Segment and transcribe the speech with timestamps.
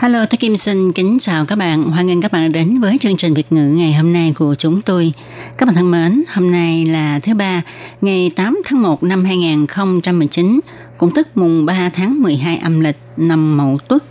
[0.00, 1.90] Hello, tôi Kim xin kính chào các bạn.
[1.90, 4.82] Hoan nghênh các bạn đến với chương trình Việt ngữ ngày hôm nay của chúng
[4.82, 5.12] tôi.
[5.58, 7.62] Các bạn thân mến, hôm nay là thứ ba,
[8.00, 10.60] ngày 8 tháng 1 năm 2019,
[10.96, 14.04] cũng tức mùng 3 tháng 12 âm lịch năm Mậu Tuất.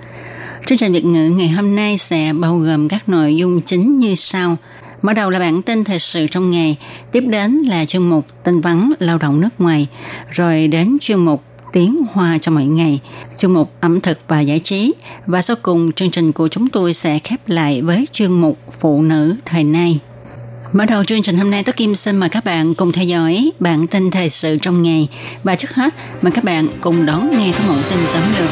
[0.65, 4.15] Chương trình Việt ngữ ngày hôm nay sẽ bao gồm các nội dung chính như
[4.15, 4.57] sau.
[5.01, 6.77] Mở đầu là bản tin thời sự trong ngày,
[7.12, 9.87] tiếp đến là chuyên mục tin vắn lao động nước ngoài,
[10.31, 12.99] rồi đến chuyên mục tiếng hoa cho mọi ngày,
[13.37, 14.93] chuyên mục ẩm thực và giải trí.
[15.25, 19.01] Và sau cùng, chương trình của chúng tôi sẽ khép lại với chuyên mục phụ
[19.01, 19.99] nữ thời nay.
[20.73, 23.51] Mở đầu chương trình hôm nay, Tố Kim xin mời các bạn cùng theo dõi
[23.59, 25.09] bản tin thời sự trong ngày.
[25.43, 28.49] Và trước hết, mời các bạn cùng đón nghe các mẫu tin tóm lược.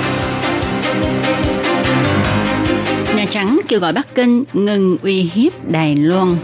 [3.15, 6.35] Nhà Trắng kêu gọi Bắc Kinh ngừng uy hiếp Đài Loan.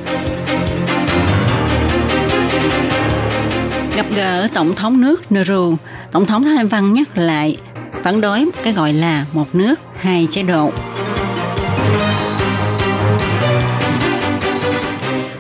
[3.95, 5.75] Gặp gỡ Tổng thống nước Nauru,
[6.11, 7.57] Tổng thống Thái Văn nhắc lại
[8.03, 10.71] phản đối cái gọi là một nước, hai chế độ.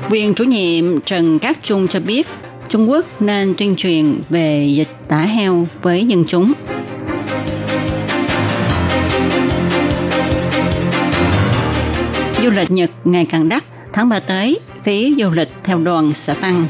[0.09, 2.27] Quyền chủ nhiệm Trần Cát Trung cho biết
[2.69, 6.53] Trung Quốc nên tuyên truyền về dịch tả heo với dân chúng.
[12.43, 16.33] Du lịch Nhật ngày càng đắt, tháng 3 tới, phí du lịch theo đoàn sẽ
[16.33, 16.65] tăng.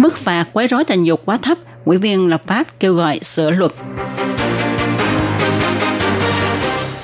[0.00, 3.50] Mức phạt quấy rối tình dục quá thấp, ủy viên lập pháp kêu gọi sửa
[3.50, 3.72] luật.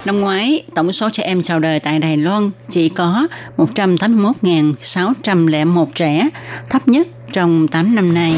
[0.04, 6.28] Năm ngoái, tổng số trẻ em chào đời tại Đài Loan chỉ có 181.601 trẻ,
[6.70, 8.34] thấp nhất trong 8 năm nay.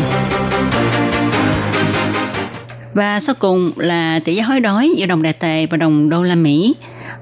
[2.94, 6.22] Và sau cùng là tỷ giá hối đoái giữa đồng đại tệ và đồng đô
[6.22, 6.74] la Mỹ.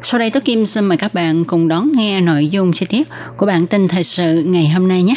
[0.03, 3.09] Sau đây Tố Kim xin mời các bạn cùng đón nghe nội dung chi tiết
[3.37, 5.15] của bản tin thời sự ngày hôm nay nhé.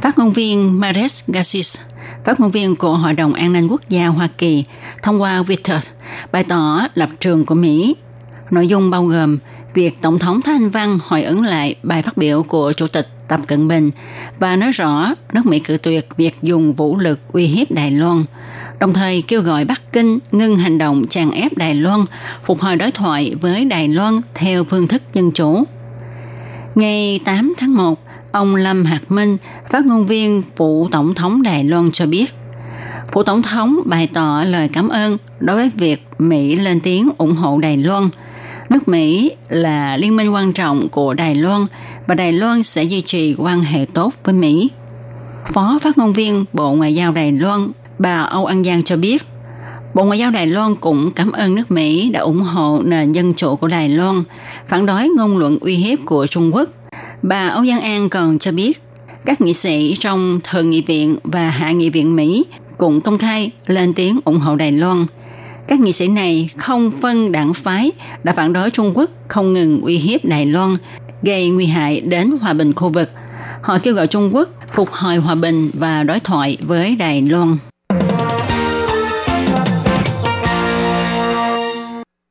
[0.00, 1.78] Phát ngôn viên Mares Gassis,
[2.24, 4.64] phát ngôn viên của Hội đồng An ninh Quốc gia Hoa Kỳ,
[5.02, 5.78] thông qua Twitter,
[6.32, 7.96] bày tỏ lập trường của Mỹ.
[8.50, 9.38] Nội dung bao gồm
[9.74, 13.08] việc Tổng thống Thái Anh Văn hồi ứng lại bài phát biểu của Chủ tịch
[13.28, 13.90] Tập Cận Bình
[14.38, 18.24] và nói rõ nước Mỹ cự tuyệt việc dùng vũ lực uy hiếp Đài Loan,
[18.80, 22.04] đồng thời kêu gọi Bắc Kinh ngưng hành động chèn ép Đài Loan,
[22.44, 25.64] phục hồi đối thoại với Đài Loan theo phương thức dân chủ.
[26.74, 29.36] Ngày 8 tháng 1, ông Lâm Hạc Minh,
[29.70, 32.34] phát ngôn viên phụ tổng thống Đài Loan cho biết,
[33.12, 37.34] Phủ tổng thống bày tỏ lời cảm ơn đối với việc Mỹ lên tiếng ủng
[37.34, 38.08] hộ Đài Loan.
[38.70, 41.66] Nước Mỹ là liên minh quan trọng của Đài Loan
[42.06, 44.70] và Đài Loan sẽ duy trì quan hệ tốt với Mỹ.
[45.52, 49.22] Phó phát ngôn viên Bộ Ngoại giao Đài Loan, bà Âu An Giang cho biết,
[49.94, 53.34] Bộ Ngoại giao Đài Loan cũng cảm ơn nước Mỹ đã ủng hộ nền dân
[53.34, 54.24] chủ của Đài Loan,
[54.66, 56.68] phản đối ngôn luận uy hiếp của Trung Quốc
[57.22, 58.82] Bà Âu Giang An còn cho biết,
[59.24, 62.44] các nghị sĩ trong Thượng nghị viện và Hạ nghị viện Mỹ
[62.78, 65.06] cũng công khai lên tiếng ủng hộ Đài Loan.
[65.68, 67.92] Các nghị sĩ này không phân đảng phái
[68.24, 70.76] đã phản đối Trung Quốc không ngừng uy hiếp Đài Loan,
[71.22, 73.10] gây nguy hại đến hòa bình khu vực.
[73.62, 77.58] Họ kêu gọi Trung Quốc phục hồi hòa bình và đối thoại với Đài Loan.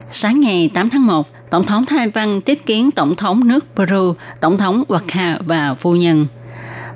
[0.10, 4.14] Sáng ngày 8 tháng 1, Tổng thống Thái Văn tiếp kiến Tổng thống nước Peru,
[4.42, 6.28] Tổng thống Waka và phu nhân.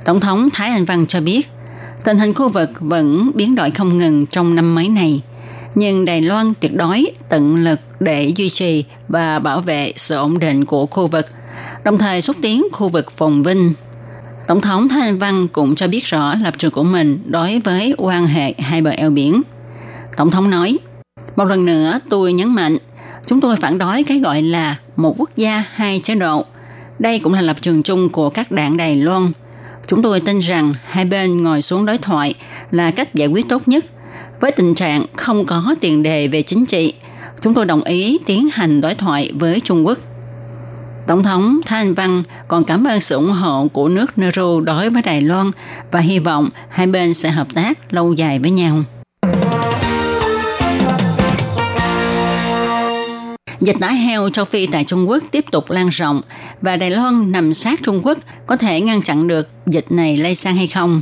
[0.05, 1.49] Tổng thống Thái Anh Văn cho biết,
[2.03, 5.21] tình hình khu vực vẫn biến đổi không ngừng trong năm mấy này,
[5.75, 10.39] nhưng Đài Loan tuyệt đối tận lực để duy trì và bảo vệ sự ổn
[10.39, 11.25] định của khu vực,
[11.83, 13.73] đồng thời xúc tiến khu vực phồn vinh.
[14.47, 17.95] Tổng thống Thái Anh Văn cũng cho biết rõ lập trường của mình đối với
[17.97, 19.41] quan hệ hai bờ eo biển.
[20.17, 20.77] Tổng thống nói,
[21.35, 22.77] một lần nữa tôi nhấn mạnh
[23.25, 26.45] Chúng tôi phản đối cái gọi là một quốc gia hai chế độ.
[26.99, 29.31] Đây cũng là lập trường chung của các đảng Đài Loan.
[29.87, 32.33] Chúng tôi tin rằng hai bên ngồi xuống đối thoại
[32.71, 33.85] là cách giải quyết tốt nhất.
[34.39, 36.93] Với tình trạng không có tiền đề về chính trị,
[37.41, 39.97] chúng tôi đồng ý tiến hành đối thoại với Trung Quốc.
[41.07, 45.01] Tổng thống Thanh Văn còn cảm ơn sự ủng hộ của nước Nauru đối với
[45.01, 45.51] Đài Loan
[45.91, 48.83] và hy vọng hai bên sẽ hợp tác lâu dài với nhau.
[53.61, 56.21] Dịch tả heo châu Phi tại Trung Quốc tiếp tục lan rộng
[56.61, 60.35] và Đài Loan nằm sát Trung Quốc có thể ngăn chặn được dịch này lây
[60.35, 61.01] sang hay không.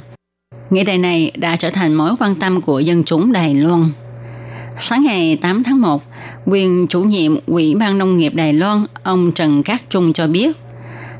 [0.70, 3.92] Nghị đề này đã trở thành mối quan tâm của dân chúng Đài Loan.
[4.78, 6.04] Sáng ngày 8 tháng 1,
[6.46, 10.58] quyền chủ nhiệm Ủy ban Nông nghiệp Đài Loan, ông Trần Cát Trung cho biết,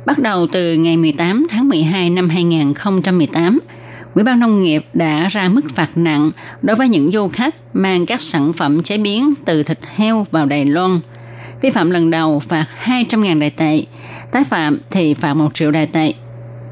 [0.06, 3.60] bắt đầu từ ngày 18 tháng 12 năm 2018,
[4.16, 6.32] Ủy ban Nông nghiệp đã ra mức phạt nặng
[6.62, 10.46] đối với những du khách mang các sản phẩm chế biến từ thịt heo vào
[10.46, 11.00] Đài Loan.
[11.62, 13.84] Vi phạm lần đầu phạt 200.000 đại tệ,
[14.32, 16.14] tái phạm thì phạt 1 triệu đại tệ.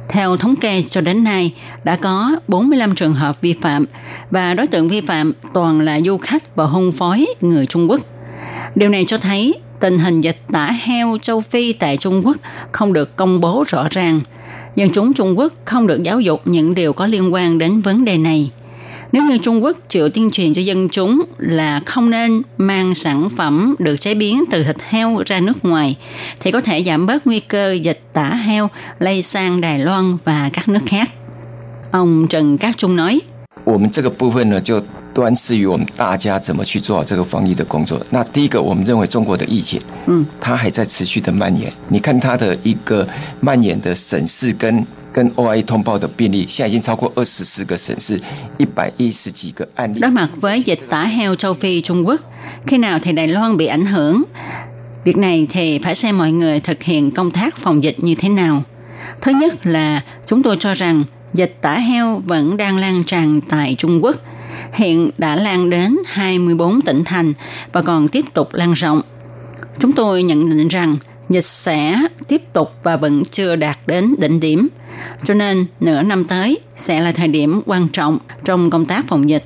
[0.09, 1.53] Theo thống kê cho đến nay,
[1.83, 3.85] đã có 45 trường hợp vi phạm
[4.31, 8.01] và đối tượng vi phạm toàn là du khách và hôn phối người Trung Quốc.
[8.75, 12.37] Điều này cho thấy tình hình dịch tả heo châu Phi tại Trung Quốc
[12.71, 14.19] không được công bố rõ ràng.
[14.75, 18.05] Dân chúng Trung Quốc không được giáo dục những điều có liên quan đến vấn
[18.05, 18.51] đề này.
[19.12, 23.28] Nếu như Trung Quốc chịu tuyên truyền cho dân chúng là không nên mang sản
[23.36, 25.96] phẩm được chế biến từ thịt heo ra nước ngoài,
[26.40, 30.50] thì có thể giảm bớt nguy cơ dịch tả heo lây sang Đài Loan và
[30.52, 31.10] các nước khác.
[31.92, 33.20] Ông Trần Cát Trung nói,
[33.64, 34.82] 我们这个部分呢，就
[35.16, 38.00] 端视于我们大家怎么去做好这个防疫的工作。
[38.10, 41.72] 那第一个，我们认为中国的疫情，嗯，它还在持续的蔓延。
[41.88, 43.06] 你看它的一个
[43.40, 48.18] 蔓延的省市跟跟 OIE 通报的病例，现在已经超过二十四个省市，
[48.56, 50.00] 一百一十几个案例。
[50.00, 52.20] Đối mặt với dịch tả heo châu Phi Trung Quốc,
[52.66, 54.22] khi nào thì Đài Loan bị ảnh hưởng?
[55.04, 58.28] Việc này thì phải xem mọi người thực hiện công tác phòng dịch như thế
[58.28, 58.62] nào.
[59.20, 61.04] Thứ nhất là chúng tôi cho rằng
[61.34, 64.16] dịch tả heo vẫn đang lan tràn tại Trung Quốc.
[64.73, 67.33] Hiện đã lan đến 24 tỉnh thành
[67.71, 69.01] và còn tiếp tục lan rộng.
[69.79, 70.97] Chúng tôi nhận định rằng
[71.29, 74.67] dịch sẽ tiếp tục và vẫn chưa đạt đến đỉnh điểm.
[75.23, 79.29] Cho nên nửa năm tới sẽ là thời điểm quan trọng trong công tác phòng
[79.29, 79.43] dịch.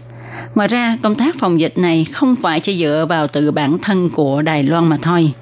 [0.55, 4.09] Ngoài ra, công tác phòng dịch này không phải chỉ dựa vào tự bản thân
[4.09, 5.33] của Đài Loan mà thôi.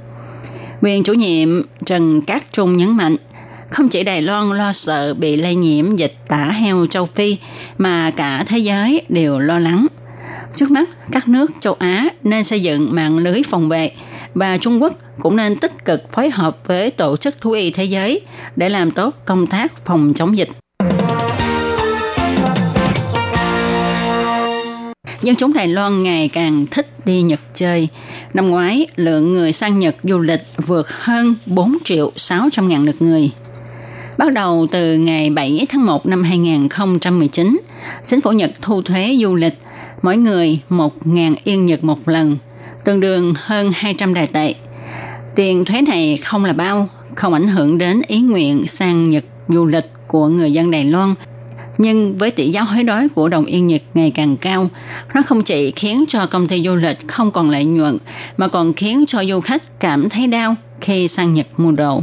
[0.82, 3.16] Quyền chủ nhiệm Trần Cát Trung nhấn mạnh,
[3.70, 7.38] không chỉ Đài Loan lo sợ bị lây nhiễm dịch tả heo châu Phi
[7.78, 9.88] mà cả thế giới đều lo lắng.
[10.56, 13.92] Trước mắt, các nước châu Á nên xây dựng mạng lưới phòng vệ
[14.34, 17.84] và Trung Quốc cũng nên tích cực phối hợp với Tổ chức Thú y Thế
[17.84, 18.22] giới
[18.56, 20.50] để làm tốt công tác phòng chống dịch.
[25.22, 27.88] Dân chúng Đài Loan ngày càng thích đi Nhật chơi.
[28.34, 33.02] Năm ngoái, lượng người sang Nhật du lịch vượt hơn 4 triệu 600 ngàn lượt
[33.02, 33.32] người.
[34.20, 37.60] Bắt đầu từ ngày 7 tháng 1 năm 2019,
[38.06, 39.54] chính phủ Nhật thu thuế du lịch
[40.02, 42.38] mỗi người 1.000 yên Nhật một lần,
[42.86, 44.54] tương đương hơn 200 đài tệ.
[45.36, 49.66] Tiền thuế này không là bao, không ảnh hưởng đến ý nguyện sang Nhật du
[49.66, 51.16] lịch của người dân Đài Loan.
[51.78, 54.70] Nhưng với tỷ giá hối đoái của đồng yên Nhật ngày càng cao,
[55.14, 57.98] nó không chỉ khiến cho công ty du lịch không còn lợi nhuận,
[58.38, 62.02] mà còn khiến cho du khách cảm thấy đau khi sang Nhật mua đồ.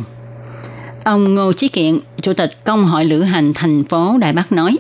[1.06, 4.77] Ông Ngô Chí Kiện, Chủ tịch Công hội Lữ hành thành phố Đài Bắc nói,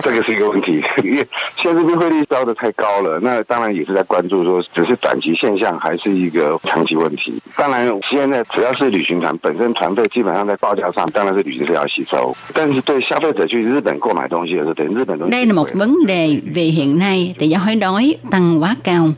[0.00, 1.26] 这个是一个问题，因为
[1.56, 7.40] 现在这边汇率烧的太高了，那当然也是在关注说，只是短期现象还是一个长期问题。
[7.56, 19.14] 当然，现在只要是旅行团本身团费基本上在报价上，当然是旅行社要吸收，但是对消费者去日本购买东西的时候，等于日本东西 Đây là một vấn đề vì hiện nay tỷ giá hối đoái tăng quá cao.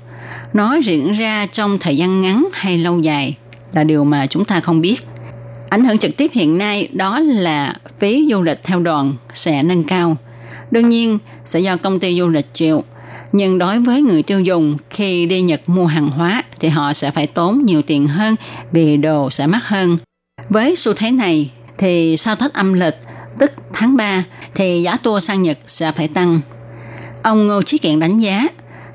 [0.52, 3.36] Nó diễn ra trong thời gian ngắn hay lâu dài
[3.72, 4.96] là điều mà chúng ta không biết.
[5.69, 9.83] Ảnh hưởng trực tiếp hiện nay đó là phí du lịch theo đoàn sẽ nâng
[9.83, 10.17] cao.
[10.71, 12.83] Đương nhiên, sẽ do công ty du lịch chịu.
[13.31, 17.11] Nhưng đối với người tiêu dùng, khi đi Nhật mua hàng hóa thì họ sẽ
[17.11, 18.35] phải tốn nhiều tiền hơn
[18.71, 19.97] vì đồ sẽ mắc hơn.
[20.49, 22.95] Với xu thế này thì sau Tết âm lịch,
[23.39, 24.23] tức tháng 3
[24.55, 26.39] thì giá tour sang Nhật sẽ phải tăng.
[27.23, 28.47] Ông Ngô Chí Kiện đánh giá,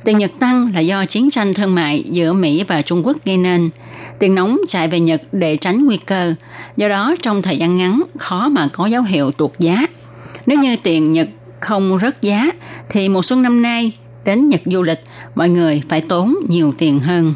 [0.05, 3.37] tiền Nhật tăng là do chiến tranh thương mại giữa Mỹ và Trung Quốc gây
[3.37, 3.71] nên.
[4.19, 6.35] Tiền nóng chạy về Nhật để tránh nguy cơ,
[6.77, 9.87] do đó trong thời gian ngắn khó mà có dấu hiệu tuột giá.
[10.47, 11.29] Nếu như tiền Nhật
[11.61, 12.51] không rớt giá
[12.91, 13.93] thì mùa xuân năm nay
[14.25, 15.01] đến Nhật du lịch
[15.35, 17.35] mọi người phải tốn nhiều tiền hơn.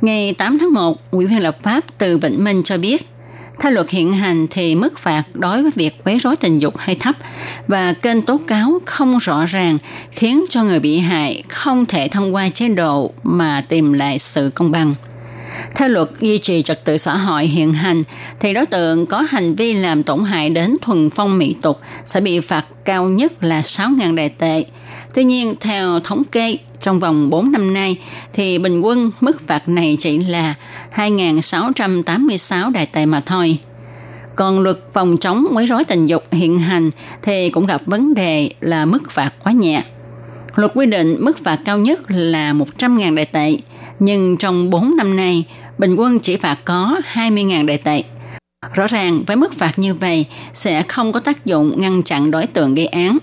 [0.00, 3.06] Ngày 8 tháng 1, Ủy viên lập pháp từ Vĩnh Minh cho biết,
[3.58, 6.96] theo luật hiện hành thì mức phạt đối với việc quấy rối tình dục hơi
[6.96, 7.16] thấp
[7.68, 9.78] và kênh tố cáo không rõ ràng
[10.10, 14.50] khiến cho người bị hại không thể thông qua chế độ mà tìm lại sự
[14.54, 14.94] công bằng.
[15.74, 18.02] Theo luật duy trì trật tự xã hội hiện hành,
[18.40, 22.20] thì đối tượng có hành vi làm tổn hại đến thuần phong mỹ tục sẽ
[22.20, 24.64] bị phạt cao nhất là 6.000 đại tệ.
[25.14, 27.96] Tuy nhiên, theo thống kê, trong vòng 4 năm nay,
[28.32, 30.54] thì bình quân mức phạt này chỉ là
[30.94, 33.58] 2.686 đại tệ mà thôi.
[34.36, 36.90] Còn luật phòng chống quấy rối tình dục hiện hành
[37.22, 39.82] thì cũng gặp vấn đề là mức phạt quá nhẹ.
[40.56, 43.56] Luật quy định mức phạt cao nhất là 100.000 đại tệ,
[43.98, 45.44] nhưng trong 4 năm nay,
[45.78, 48.02] bình quân chỉ phạt có 20.000 đại tệ.
[48.74, 52.46] Rõ ràng với mức phạt như vậy sẽ không có tác dụng ngăn chặn đối
[52.46, 53.18] tượng gây án.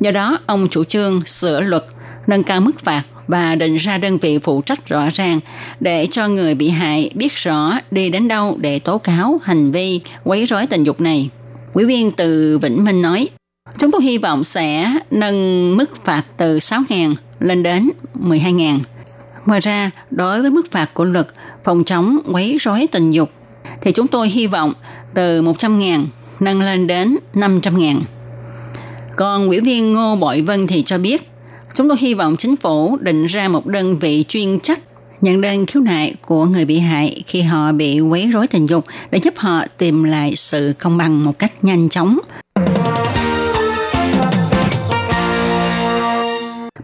[0.00, 1.84] Do đó, ông chủ trương sửa luật,
[2.26, 5.40] nâng cao mức phạt và định ra đơn vị phụ trách rõ ràng
[5.80, 10.00] để cho người bị hại biết rõ đi đến đâu để tố cáo hành vi
[10.24, 11.30] quấy rối tình dục này.
[11.72, 13.28] Ủy viên từ Vĩnh Minh nói,
[13.78, 17.90] chúng tôi hy vọng sẽ nâng mức phạt từ 6.000 lên đến
[18.22, 18.80] 12.000.
[19.46, 21.26] Ngoài ra, đối với mức phạt của luật
[21.64, 23.30] phòng chống quấy rối tình dục,
[23.82, 24.72] thì chúng tôi hy vọng
[25.14, 26.06] từ 100.000
[26.40, 28.00] nâng lên đến 500.000.
[29.16, 31.30] Còn ủy viên Ngô Bội Vân thì cho biết,
[31.74, 34.80] chúng tôi hy vọng chính phủ định ra một đơn vị chuyên trách
[35.20, 38.84] nhận đơn khiếu nại của người bị hại khi họ bị quấy rối tình dục
[39.10, 42.18] để giúp họ tìm lại sự công bằng một cách nhanh chóng.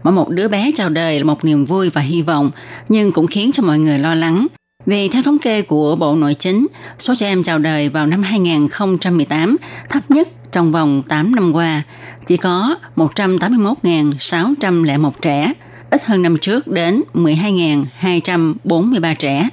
[0.03, 2.51] Mỗi một đứa bé chào đời là một niềm vui và hy vọng,
[2.89, 4.47] nhưng cũng khiến cho mọi người lo lắng.
[4.85, 6.67] Vì theo thống kê của Bộ Nội chính,
[6.99, 9.57] số trẻ em chào đời vào năm 2018
[9.89, 11.83] thấp nhất trong vòng 8 năm qua,
[12.25, 15.53] chỉ có 181.601 trẻ,
[15.89, 19.49] ít hơn năm trước đến 12.243 trẻ.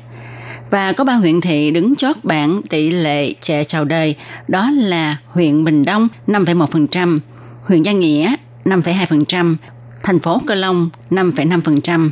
[0.70, 4.14] Và có ba huyện thị đứng chót bảng tỷ lệ trẻ chào đời,
[4.48, 7.18] đó là huyện Bình Đông 5,1%,
[7.62, 8.34] huyện Gia Nghĩa
[8.64, 9.56] 5,2%,
[10.02, 12.10] thành phố Cơ Long 5,5%.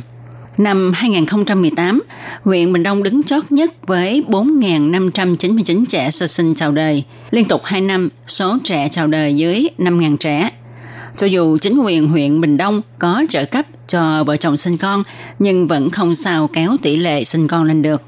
[0.57, 2.03] Năm 2018,
[2.43, 7.03] huyện Bình Đông đứng chót nhất với 4.599 trẻ sơ sinh chào đời.
[7.31, 10.49] Liên tục 2 năm, số trẻ chào đời dưới 5.000 trẻ.
[11.17, 15.03] Cho dù chính quyền huyện Bình Đông có trợ cấp cho vợ chồng sinh con,
[15.39, 18.01] nhưng vẫn không sao kéo tỷ lệ sinh con lên được.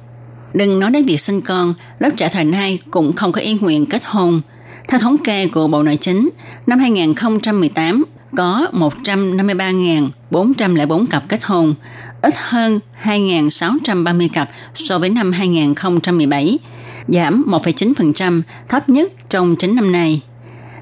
[0.54, 3.86] Đừng nói đến việc sinh con, lớp trẻ thời nay cũng không có ý nguyện
[3.86, 4.42] kết hôn.
[4.88, 6.30] Theo thống kê của Bộ Nội chính,
[6.68, 8.04] năm 2018
[8.38, 11.74] có 153.404 cặp kết hôn,
[12.22, 16.60] ít hơn 2.630 cặp so với năm 2017,
[17.08, 20.22] giảm 1,9%, thấp nhất trong 9 năm nay.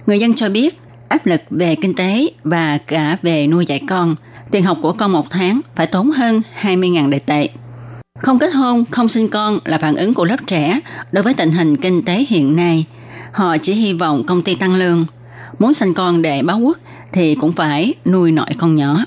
[0.08, 0.80] Người dân cho biết
[1.10, 4.16] áp lực về kinh tế và cả về nuôi dạy con,
[4.52, 7.50] tiền học của con một tháng phải tốn hơn 20.000 đại tệ.
[8.20, 10.80] Không kết hôn, không sinh con là phản ứng của lớp trẻ
[11.12, 12.86] đối với tình hình kinh tế hiện nay.
[13.32, 15.06] Họ chỉ hy vọng công ty tăng lương.
[15.60, 16.78] Muốn sinh con để báo quốc
[17.14, 19.06] thì cũng phải nuôi nội con nhỏ.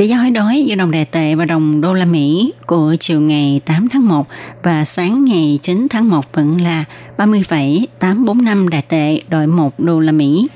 [0.00, 3.20] Tỷ giá hối đoái giữa đồng đại tệ và đồng đô la Mỹ của chiều
[3.20, 4.26] ngày 8 tháng 1
[4.62, 6.84] và sáng ngày 9 tháng 1 vẫn là
[7.16, 10.46] 30,845 đại tệ đổi 1 đô la Mỹ.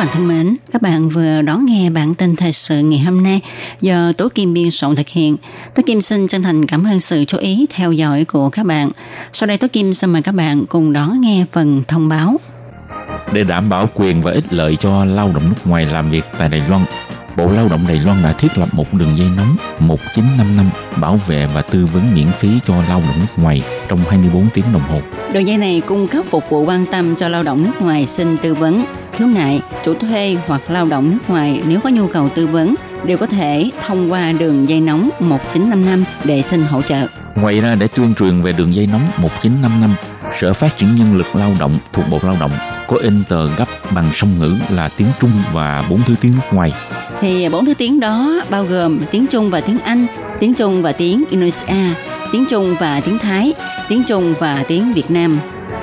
[0.00, 3.40] Bạn thân mến, các bạn vừa đón nghe bản tin thời sự ngày hôm nay
[3.80, 5.36] do Tố Kim biên soạn thực hiện.
[5.74, 8.90] Tố Kim xin chân thành cảm ơn sự chú ý theo dõi của các bạn.
[9.32, 12.40] Sau đây Tố Kim xin mời các bạn cùng đón nghe phần thông báo.
[13.32, 16.48] Để đảm bảo quyền và ích lợi cho lao động nước ngoài làm việc tại
[16.48, 16.84] Đài Loan,
[17.36, 21.46] Bộ Lao động Đài Loan đã thiết lập một đường dây nóng 1955 bảo vệ
[21.54, 25.00] và tư vấn miễn phí cho lao động nước ngoài trong 24 tiếng đồng hồ.
[25.32, 28.36] Đường dây này cung cấp phục vụ quan tâm cho lao động nước ngoài xin
[28.42, 28.84] tư vấn,
[29.20, 32.74] khiếu nại, chủ thuê hoặc lao động nước ngoài nếu có nhu cầu tư vấn
[33.04, 37.06] đều có thể thông qua đường dây nóng 1955 để xin hỗ trợ.
[37.36, 39.90] Ngoài ra để tuyên truyền về đường dây nóng 1955,
[40.40, 42.50] Sở Phát triển Nhân lực Lao động thuộc Bộ Lao động
[42.86, 46.56] có in tờ gấp bằng song ngữ là tiếng Trung và bốn thứ tiếng nước
[46.56, 46.72] ngoài.
[47.20, 50.06] Thì bốn thứ tiếng đó bao gồm tiếng Trung và tiếng Anh,
[50.38, 51.94] tiếng Trung và tiếng Indonesia,
[52.32, 53.52] tiếng Trung và tiếng Thái,
[53.88, 55.38] tiếng Trung và tiếng Việt Nam.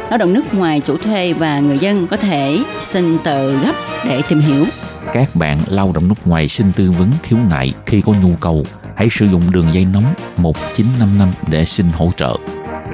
[0.09, 3.73] Lao động nước ngoài chủ thuê và người dân có thể xin tờ gấp
[4.05, 4.65] để tìm hiểu.
[5.13, 8.65] Các bạn lao động nước ngoài xin tư vấn khiếu nại khi có nhu cầu,
[8.95, 10.03] hãy sử dụng đường dây nóng
[10.37, 12.35] 1955 để xin hỗ trợ.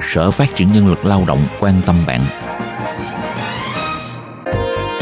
[0.02, 2.20] Sở Phát triển Nhân lực Lao động quan tâm bạn.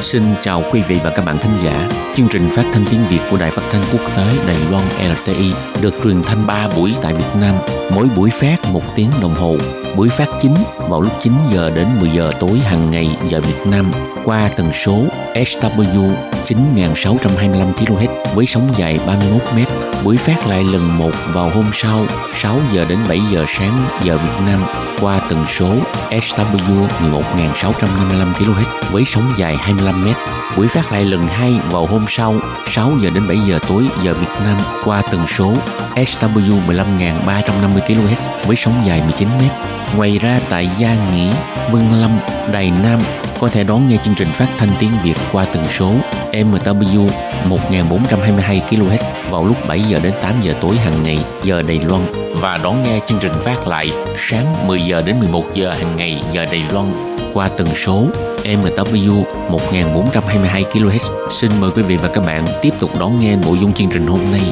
[0.01, 1.89] Xin chào quý vị và các bạn thính giả.
[2.15, 5.53] Chương trình phát thanh tiếng Việt của Đài Phát thanh Quốc tế Đài Loan LTI
[5.83, 7.55] được truyền thanh 3 buổi tại Việt Nam,
[7.95, 9.57] mỗi buổi phát một tiếng đồng hồ.
[9.97, 10.55] Buổi phát chính
[10.89, 13.91] vào lúc 9 giờ đến 10 giờ tối hàng ngày giờ Việt Nam
[14.25, 14.99] qua tần số
[15.35, 16.15] SW
[16.47, 19.59] 9625 kHz với sóng dài 31 m.
[20.05, 22.07] Buổi phát lại lần một vào hôm sau
[22.41, 24.65] 6 giờ đến 7 giờ sáng giờ Việt Nam
[25.01, 25.75] qua tần số
[26.11, 30.09] SW 11655 kHz với sóng dài 25 m.
[30.57, 32.35] Buổi phát lại lần hai vào hôm sau
[32.67, 35.55] 6 giờ đến 7 giờ tối giờ Việt Nam qua tần số
[35.95, 39.82] SW 15350 kHz với sóng dài 19 m.
[39.97, 41.33] Ngoài ra tại Gia Nghĩa,
[41.71, 42.19] Vân Lâm,
[42.53, 43.01] Đài Nam
[43.41, 45.93] có thể đón nghe chương trình phát thanh tiếng Việt qua tần số
[46.33, 47.09] MW
[47.45, 48.99] 1422 kHz
[49.31, 52.03] vào lúc 7 giờ đến 8 giờ tối hàng ngày giờ Đài Loan
[52.35, 56.23] và đón nghe chương trình phát lại sáng 10 giờ đến 11 giờ hàng ngày
[56.33, 56.87] giờ Đài Loan
[57.35, 58.07] qua tần số
[58.45, 61.31] MW 1422 kHz.
[61.31, 64.07] Xin mời quý vị và các bạn tiếp tục đón nghe nội dung chương trình
[64.07, 64.43] hôm nay.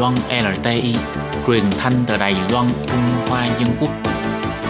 [0.00, 0.96] Loan LTI,
[1.46, 3.90] truyền thanh từ Đài Loan, Trung Hoa Dân Quốc.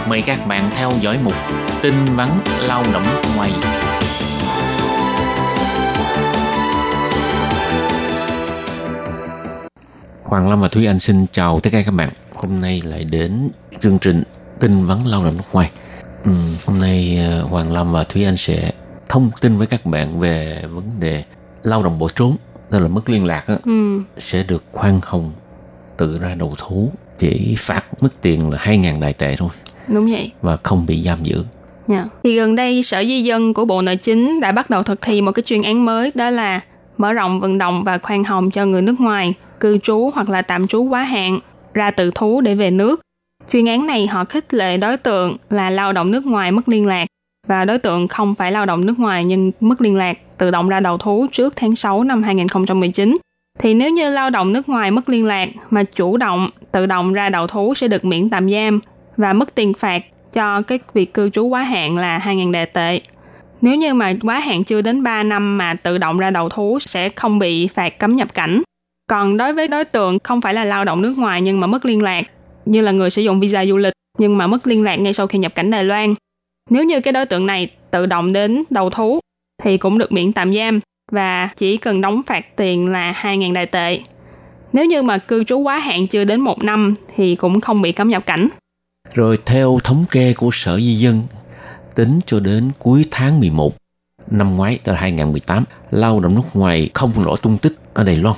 [0.09, 1.33] Mời các bạn theo dõi mục
[1.81, 2.29] tin vắn
[2.61, 3.03] lao động
[3.35, 3.51] ngoài.
[10.23, 12.09] Hoàng Lâm và Thúy Anh xin chào tất cả các bạn.
[12.35, 14.23] Hôm nay lại đến chương trình
[14.59, 15.71] tin vắn lao động nước ngoài.
[16.23, 16.31] Ừ,
[16.65, 18.71] hôm nay ờ, Hoàng Lâm và Thúy Anh sẽ
[19.09, 21.23] thông tin với các bạn về vấn đề
[21.63, 22.35] lao động bỏ trốn
[22.71, 24.01] tức là mất liên lạc á, ừ.
[24.17, 25.31] sẽ được khoan hồng
[25.97, 29.49] tự ra đầu thú chỉ phạt mức tiền là 2.000 đại tệ thôi
[29.87, 31.45] đúng vậy và không bị giam giữ yeah.
[31.87, 32.05] Dạ.
[32.23, 35.21] thì gần đây sở di dân của bộ nội chính đã bắt đầu thực thi
[35.21, 36.61] một cái chuyên án mới đó là
[36.97, 40.41] mở rộng vận động và khoan hồng cho người nước ngoài cư trú hoặc là
[40.41, 41.39] tạm trú quá hạn
[41.73, 43.01] ra tự thú để về nước
[43.51, 46.85] chuyên án này họ khích lệ đối tượng là lao động nước ngoài mất liên
[46.85, 47.05] lạc
[47.51, 50.69] và đối tượng không phải lao động nước ngoài nhưng mất liên lạc tự động
[50.69, 53.17] ra đầu thú trước tháng 6 năm 2019.
[53.59, 57.13] Thì nếu như lao động nước ngoài mất liên lạc mà chủ động tự động
[57.13, 58.79] ra đầu thú sẽ được miễn tạm giam
[59.17, 60.01] và mất tiền phạt
[60.33, 63.01] cho cái việc cư trú quá hạn là 2.000 đề tệ.
[63.61, 66.79] Nếu như mà quá hạn chưa đến 3 năm mà tự động ra đầu thú
[66.81, 68.61] sẽ không bị phạt cấm nhập cảnh.
[69.09, 71.85] Còn đối với đối tượng không phải là lao động nước ngoài nhưng mà mất
[71.85, 72.23] liên lạc,
[72.65, 75.27] như là người sử dụng visa du lịch nhưng mà mất liên lạc ngay sau
[75.27, 76.13] khi nhập cảnh Đài Loan,
[76.69, 79.19] nếu như cái đối tượng này tự động đến đầu thú
[79.63, 80.79] thì cũng được miễn tạm giam
[81.11, 83.99] và chỉ cần đóng phạt tiền là 2.000 đại tệ.
[84.73, 87.91] Nếu như mà cư trú quá hạn chưa đến một năm thì cũng không bị
[87.91, 88.47] cấm nhập cảnh.
[89.13, 91.23] Rồi theo thống kê của Sở Di dân,
[91.95, 93.73] tính cho đến cuối tháng 11
[94.31, 98.17] năm ngoái, tức là 2018, lao động nước ngoài không rõ tung tích ở Đài
[98.17, 98.35] Loan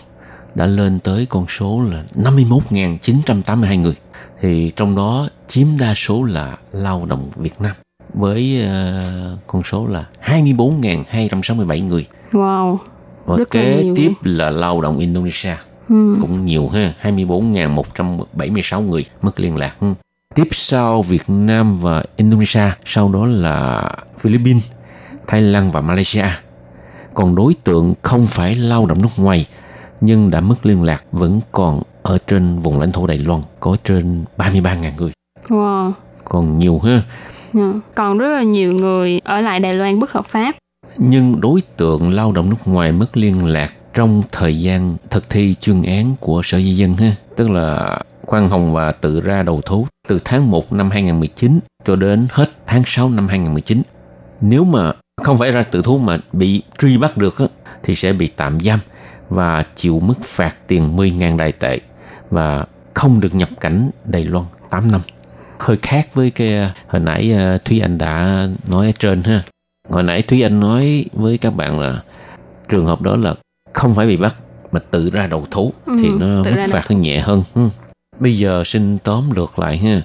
[0.56, 3.96] đã lên tới con số là 51.982 người.
[4.42, 7.72] Thì trong đó chiếm đa số là lao động Việt Nam
[8.14, 12.06] với uh, con số là 24.267 người.
[12.32, 12.78] Wow.
[13.26, 15.56] Và Rất kế là tiếp là lao động Indonesia.
[15.90, 16.18] Ừ.
[16.22, 19.76] Cũng nhiều ha, 24.176 người mất liên lạc.
[19.80, 19.88] Ừ.
[20.36, 24.64] Tiếp sau Việt Nam và Indonesia, sau đó là Philippines,
[25.28, 26.28] Thái Lan và Malaysia.
[27.14, 29.48] Còn đối tượng không phải lao động nước ngoài
[30.02, 33.78] nhưng đã mất liên lạc vẫn còn ở trên vùng lãnh thổ Đài Loan có
[33.84, 35.12] trên 33.000 người.
[35.48, 35.92] Wow.
[36.24, 37.04] Còn nhiều ha.
[37.54, 37.74] Dạ.
[37.96, 40.56] Còn rất là nhiều người ở lại Đài Loan bất hợp pháp.
[40.98, 45.56] Nhưng đối tượng lao động nước ngoài mất liên lạc trong thời gian thực thi
[45.60, 49.62] chuyên án của Sở Di dân ha, tức là khoan hồng và tự ra đầu
[49.62, 53.82] thú từ tháng 1 năm 2019 cho đến hết tháng 6 năm 2019.
[54.42, 57.36] Nếu mà không phải ra tự thú mà bị truy bắt được
[57.84, 58.80] thì sẽ bị tạm giam
[59.30, 61.80] và chịu mức phạt tiền 10.000 đài tệ
[62.30, 65.02] và không được nhập cảnh Đài Loan 8 năm
[65.64, 69.44] hơi khác với cái hồi nãy ờ, Thúy Anh đã nói ở trên ha.
[69.90, 72.02] Hồi nãy Thúy Anh nói với các bạn là
[72.70, 73.36] trường hợp đó là
[73.74, 74.36] không phải bị bắt
[74.72, 77.44] mà tự ra đầu thú ừ, thì nó mức phạt nó nhẹ hơn.
[77.56, 77.62] Ừ.
[78.20, 80.02] Bây giờ xin tóm lược lại ha.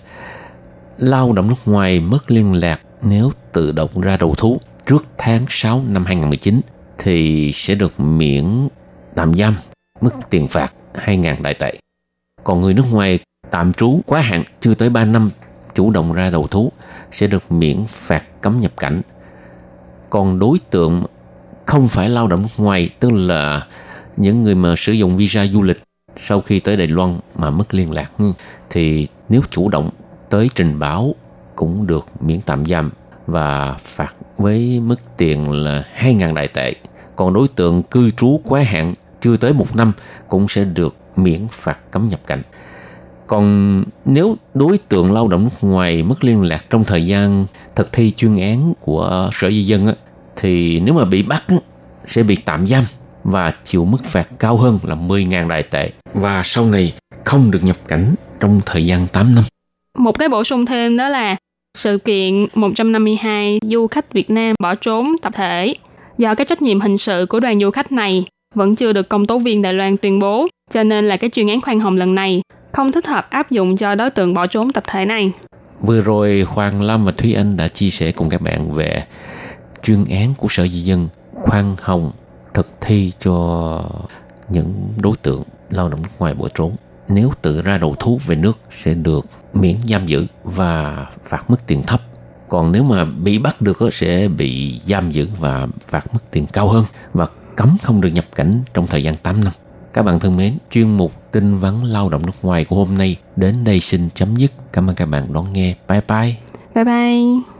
[0.98, 5.44] Lao động nước ngoài mất liên lạc nếu tự động ra đầu thú trước tháng
[5.48, 6.60] 6 năm 2019
[6.98, 8.68] thì sẽ được miễn
[9.14, 9.54] tạm giam
[10.00, 11.74] mức tiền phạt 2.000 đại tệ.
[12.44, 13.18] Còn người nước ngoài
[13.50, 15.30] tạm trú quá hạn chưa tới 3 năm
[15.78, 16.72] chủ động ra đầu thú
[17.10, 19.00] sẽ được miễn phạt cấm nhập cảnh.
[20.10, 21.04] Còn đối tượng
[21.66, 23.66] không phải lao động nước ngoài, tức là
[24.16, 25.82] những người mà sử dụng visa du lịch
[26.16, 28.32] sau khi tới Đài Loan mà mất liên lạc ừ,
[28.70, 29.90] thì nếu chủ động
[30.30, 31.14] tới trình báo
[31.56, 32.90] cũng được miễn tạm giam
[33.26, 36.74] và phạt với mức tiền là 2.000 đại tệ.
[37.16, 39.92] Còn đối tượng cư trú quá hạn chưa tới một năm
[40.28, 42.42] cũng sẽ được miễn phạt cấm nhập cảnh.
[43.28, 47.92] Còn nếu đối tượng lao động nước ngoài mất liên lạc trong thời gian thực
[47.92, 49.92] thi chuyên án của Sở Di dân á,
[50.36, 51.56] thì nếu mà bị bắt á,
[52.06, 52.84] sẽ bị tạm giam
[53.24, 57.64] và chịu mức phạt cao hơn là 10.000 đại tệ và sau này không được
[57.64, 59.44] nhập cảnh trong thời gian 8 năm.
[59.98, 61.36] Một cái bổ sung thêm đó là
[61.78, 65.74] sự kiện 152 du khách Việt Nam bỏ trốn tập thể
[66.18, 69.26] do cái trách nhiệm hình sự của đoàn du khách này vẫn chưa được công
[69.26, 72.14] tố viên Đài Loan tuyên bố, cho nên là cái chuyên án khoan hồng lần
[72.14, 72.42] này
[72.78, 75.32] không thích hợp áp dụng cho đối tượng bỏ trốn tập thể này.
[75.80, 79.04] Vừa rồi Hoàng Lâm và Thúy Anh đã chia sẻ cùng các bạn về
[79.82, 82.12] chuyên án của Sở Di dân khoan hồng
[82.54, 83.84] thực thi cho
[84.48, 86.76] những đối tượng lao động nước ngoài bỏ trốn.
[87.08, 91.66] Nếu tự ra đầu thú về nước sẽ được miễn giam giữ và phạt mức
[91.66, 92.00] tiền thấp.
[92.48, 96.68] Còn nếu mà bị bắt được sẽ bị giam giữ và phạt mức tiền cao
[96.68, 99.52] hơn và cấm không được nhập cảnh trong thời gian 8 năm.
[99.92, 103.16] Các bạn thân mến, chuyên mục tin vắn lao động nước ngoài của hôm nay
[103.36, 104.52] đến đây xin chấm dứt.
[104.72, 105.74] Cảm ơn các bạn đón nghe.
[105.88, 106.34] Bye bye.
[106.74, 107.58] Bye bye.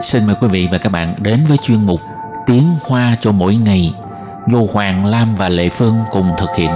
[0.00, 2.00] Xin mời quý vị và các bạn đến với chuyên mục
[2.46, 3.94] Tiếng Hoa cho mỗi ngày
[4.48, 6.70] do Hoàng Lam và Lệ Phương cùng thực hiện.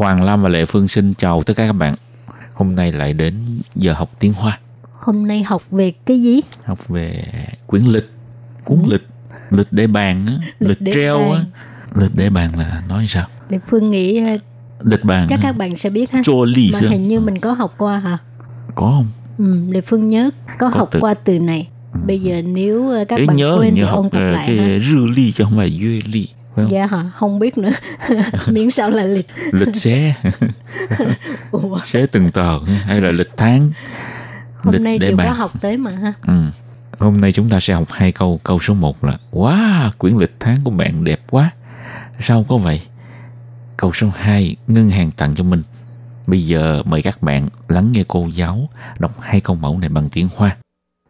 [0.00, 1.94] Hoàng Lam và Lệ Phương xin chào tất cả các bạn.
[2.54, 3.34] Hôm nay lại đến
[3.74, 4.58] giờ học tiếng Hoa.
[4.92, 6.40] Hôm nay học về cái gì?
[6.64, 7.22] Học về
[7.66, 8.10] quyển lịch,
[8.64, 9.06] cuốn lịch,
[9.50, 11.44] lịch để bàn á, lịch, Lịch treo á.
[11.94, 13.26] Lịch để bàn là nói sao?
[13.48, 14.36] Lệ Phương nghĩ ờ,
[14.80, 16.22] Lịch bàn chắc các bạn sẽ biết ha.
[16.72, 18.18] Mà hình như mình có học qua hả?
[18.74, 19.06] Có không?
[19.38, 21.68] Ừ, Lệ Phương nhớ có, Có học từ- qua từ này.
[22.06, 24.30] Bây giờ nếu ờ, các Để bạn nhớ quên thì như học ôn tập ờ,
[24.30, 24.78] lại cái ha.
[24.78, 26.71] rư ly chứ không phải duy ly Phải không?
[26.71, 27.11] Dạ hả?
[27.15, 27.71] Không biết nữa.
[28.47, 29.27] Miễn sao là lịch.
[29.51, 30.13] Lịch xé,
[31.51, 33.71] Ủa, xé từng tờ hay là lịch tháng.
[34.63, 35.35] hôm lịch nay để đều có bàn.
[35.35, 36.13] học tới mà ha.
[36.27, 36.33] Ừ.
[36.99, 38.39] Hôm nay chúng ta sẽ học hai câu.
[38.43, 41.49] Câu số 1 là Wow, quyển lịch tháng của bạn đẹp quá.
[42.19, 42.81] Sao có vậy?
[43.77, 45.63] Câu số 2, ngân hàng tặng cho mình.
[46.27, 48.69] Bây giờ mời các bạn lắng nghe cô giáo
[48.99, 50.57] đọc hai câu mẫu này bằng tiếng Hoa.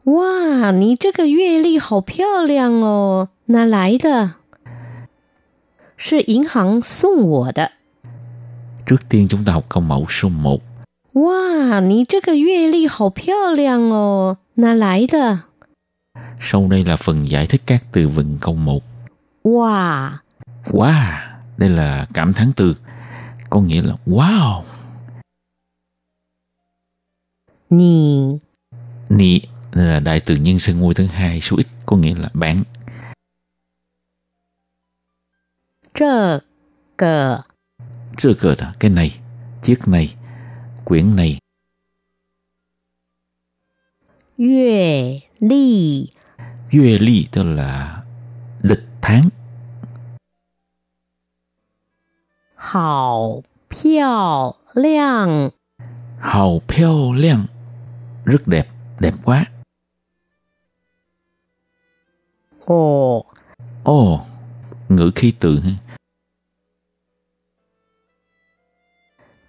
[0.06, 4.34] 哇，你这个月历好漂亮哦，哪来的？
[6.00, 7.72] 是银行送我的。
[8.86, 10.62] Trước tiên chúng ta học câu mẫu số 1.
[11.14, 15.40] 哇，你这个月历好漂亮哦，哪来的？
[16.40, 18.82] Sau đây là phần giải thích các từ vựng câu 1.
[19.44, 20.22] 哇，
[20.66, 22.76] Wow, đây là cảm thán từ.
[23.50, 24.62] Có nghĩa là wow.
[27.70, 28.40] 你
[29.10, 29.42] Nị
[29.74, 32.64] đây là đại từ nhân xưng ngôi thứ hai số ít có nghĩa là bạn.
[36.00, 36.42] 这
[36.98, 37.44] 个
[38.18, 39.20] Chưa cờ là cái này,
[39.62, 40.16] chiếc này,
[40.86, 41.40] quyển này.
[44.38, 46.12] 月历
[46.72, 48.04] Duy ly tức là
[48.62, 49.30] lịch tháng.
[52.56, 55.52] 好漂亮
[56.20, 57.46] Hào phiêu liang.
[58.26, 58.68] Rất đẹp,
[59.00, 59.46] đẹp quá.
[62.66, 63.24] 哦，
[63.84, 64.26] Ồ,
[64.90, 65.89] ngữ khí từ ha.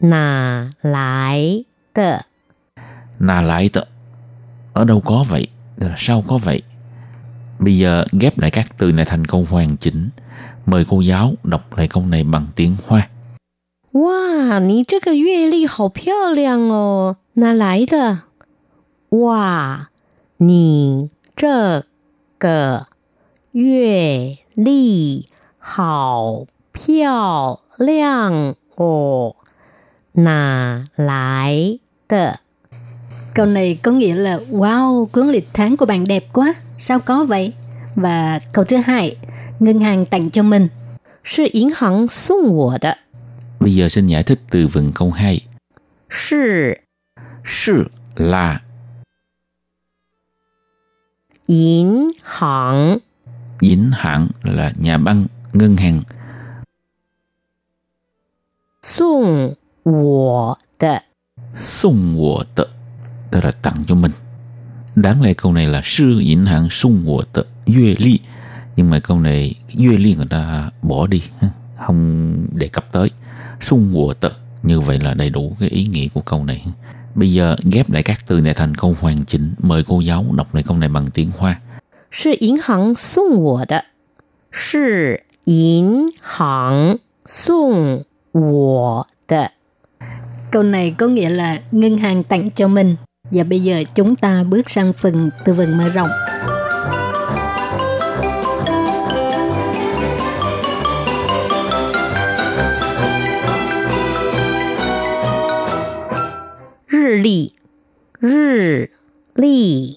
[0.00, 2.20] 哪来的？
[3.18, 3.86] Nà lại tợ.
[4.72, 5.46] Ở đâu có vậy?
[5.80, 6.62] Tức là sao có vậy?
[7.58, 10.08] Bây giờ ghép lại các từ này thành câu hoàn chỉnh.
[10.66, 13.08] Mời cô giáo đọc lại câu này bằng tiếng Hoa.
[13.92, 18.18] 哇，你这个月历好漂亮哦，哪来的？
[19.08, 19.88] 哇，
[20.36, 21.84] 你这
[22.38, 22.86] 个
[23.52, 29.36] 月历好漂亮哦，
[30.13, 32.31] nà lại tờ.
[33.35, 37.25] Câu này có nghĩa là wow, cuốn lịch tháng của bạn đẹp quá, sao có
[37.25, 37.53] vậy?
[37.95, 39.17] Và câu thứ hai,
[39.59, 40.67] ngân hàng tặng cho mình.
[41.23, 42.95] Sư yến hàng sung wo de.
[43.59, 45.41] Bây giờ xin giải thích từ vựng câu hai
[46.09, 46.73] Sư.
[47.45, 48.61] Sư là.
[51.45, 52.97] Yến hàng.
[53.59, 56.01] Yến hàng là nhà băng, ngân hàng.
[58.81, 59.53] Sung
[59.84, 61.02] 我的。
[61.56, 62.66] Sung wo tợ
[63.30, 64.12] tức là tặng cho mình.
[64.94, 68.18] Đáng lẽ câu này là sư dính hãng sung wo tợ duy ly.
[68.76, 73.10] Nhưng mà câu này duy ly người ta bỏ đi, ha, không đề cập tới.
[73.60, 74.30] Sung wo tợ
[74.62, 76.66] như vậy là đầy đủ cái ý nghĩa của câu này.
[77.14, 79.54] Bây giờ ghép lại các từ này thành câu hoàn chỉnh.
[79.58, 81.60] Mời cô giáo đọc lại câu này bằng tiếng Hoa.
[82.10, 83.84] 是银行送我的，
[84.50, 89.52] 是银行送我的。
[90.51, 92.95] Câu này có nghĩa là ngân hàng tặng cho mình.
[93.31, 96.09] Và bây giờ chúng ta bước sang phần tư vấn mở rộng.
[106.87, 107.51] Rì lì
[108.21, 108.85] Rì
[109.35, 109.95] lì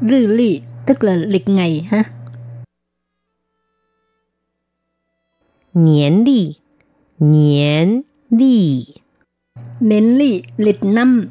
[0.00, 2.02] Rì lì tức là lịch ngày ha.
[5.74, 6.54] Niên lì
[7.18, 8.86] Niên lì
[9.80, 11.30] Mến lị lịch năm.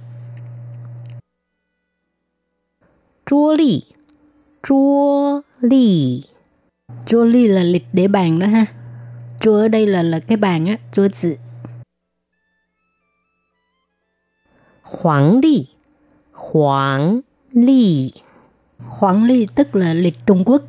[3.25, 3.81] Chúa lị.
[4.63, 6.23] Chúa lị.
[7.05, 8.65] Chúa lị là lịch để bàn đó ha.
[9.39, 11.35] Chúa ở đây là là cái bàn á Chúa chỉ
[14.81, 15.65] Hoàng lị.
[16.31, 17.19] Hoàng
[17.51, 18.11] lị.
[18.79, 20.61] Hoàng lị tức là lịch Trung Quốc.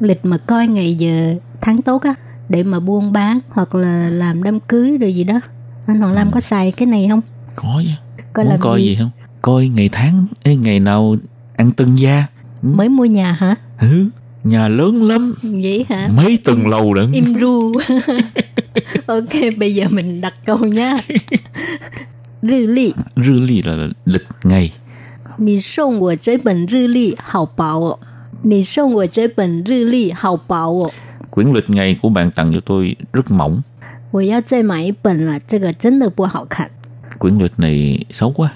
[0.00, 2.14] Lịch mà coi ngày giờ tháng tốt á
[2.48, 5.40] Để mà buôn bán hoặc là làm đám cưới rồi gì đó.
[5.87, 7.21] Anh Hoàng Lam có xài cái này không?
[7.55, 7.89] Có chứ.
[8.33, 8.87] Coi Muốn làm coi gì?
[8.87, 9.09] gì không?
[9.41, 11.15] Coi ngày tháng, ê, ngày nào
[11.55, 12.25] ăn tân gia.
[12.61, 13.55] Mới mua nhà hả?
[13.79, 14.05] Ừ.
[14.43, 16.09] nhà lớn lắm Vậy hả?
[16.17, 17.71] mấy tầng lầu lận Im ru.
[19.05, 20.97] ok, bây giờ mình đặt câu nha.
[22.41, 24.71] Rư lì, rư ly là lịch ngày
[25.37, 27.99] 你送我这本日历好薄哦。
[28.43, 30.91] 你送我这本日历好薄哦。
[31.31, 33.61] quyển lịch ngày của bạn tặng cho tôi rất mỏng
[34.11, 36.69] 我要再买一本了，这个真的不好看。
[37.19, 38.51] quyển lịch này xấu quá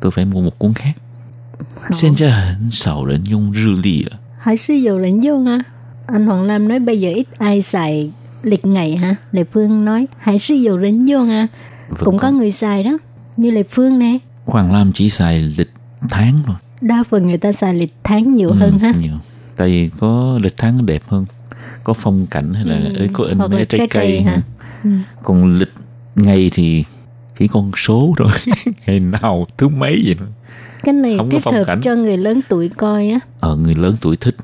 [0.00, 0.94] tôi phải mua một cuốn khác
[1.90, 5.64] 现在很少人用日历了还是有人用啊。
[6.06, 8.10] Anh Hoàng Lam nói bây giờ ít ai xài
[8.42, 9.16] lịch ngày ha.
[9.32, 11.48] Lệ Phương nói hay是有人用啊.
[11.88, 12.98] Vẫn Cũng có người xài đó.
[13.36, 14.18] Như Lệ Phương nè.
[14.44, 15.70] Hoàng Lam chỉ xài lịch
[16.08, 18.92] tháng thôi Đa phần người ta xài lịch tháng nhiều hơn ha.
[18.98, 19.12] nhiều
[19.56, 21.26] tại vì có lịch tháng đẹp hơn
[21.84, 23.06] có phong cảnh hay là ừ.
[23.12, 24.42] có in Hoặc là mấy trái, trái cây, cây hả?
[24.85, 25.03] Ha.
[25.23, 25.73] còn lịch
[26.15, 26.83] ngày thì
[27.35, 28.31] chỉ con số thôi
[28.87, 30.15] ngày nào thứ mấy vậy.
[30.83, 31.81] Cái này Không phong hợp cảnh.
[31.81, 33.19] cho người lớn tuổi coi á.
[33.39, 34.35] ờ người lớn tuổi thích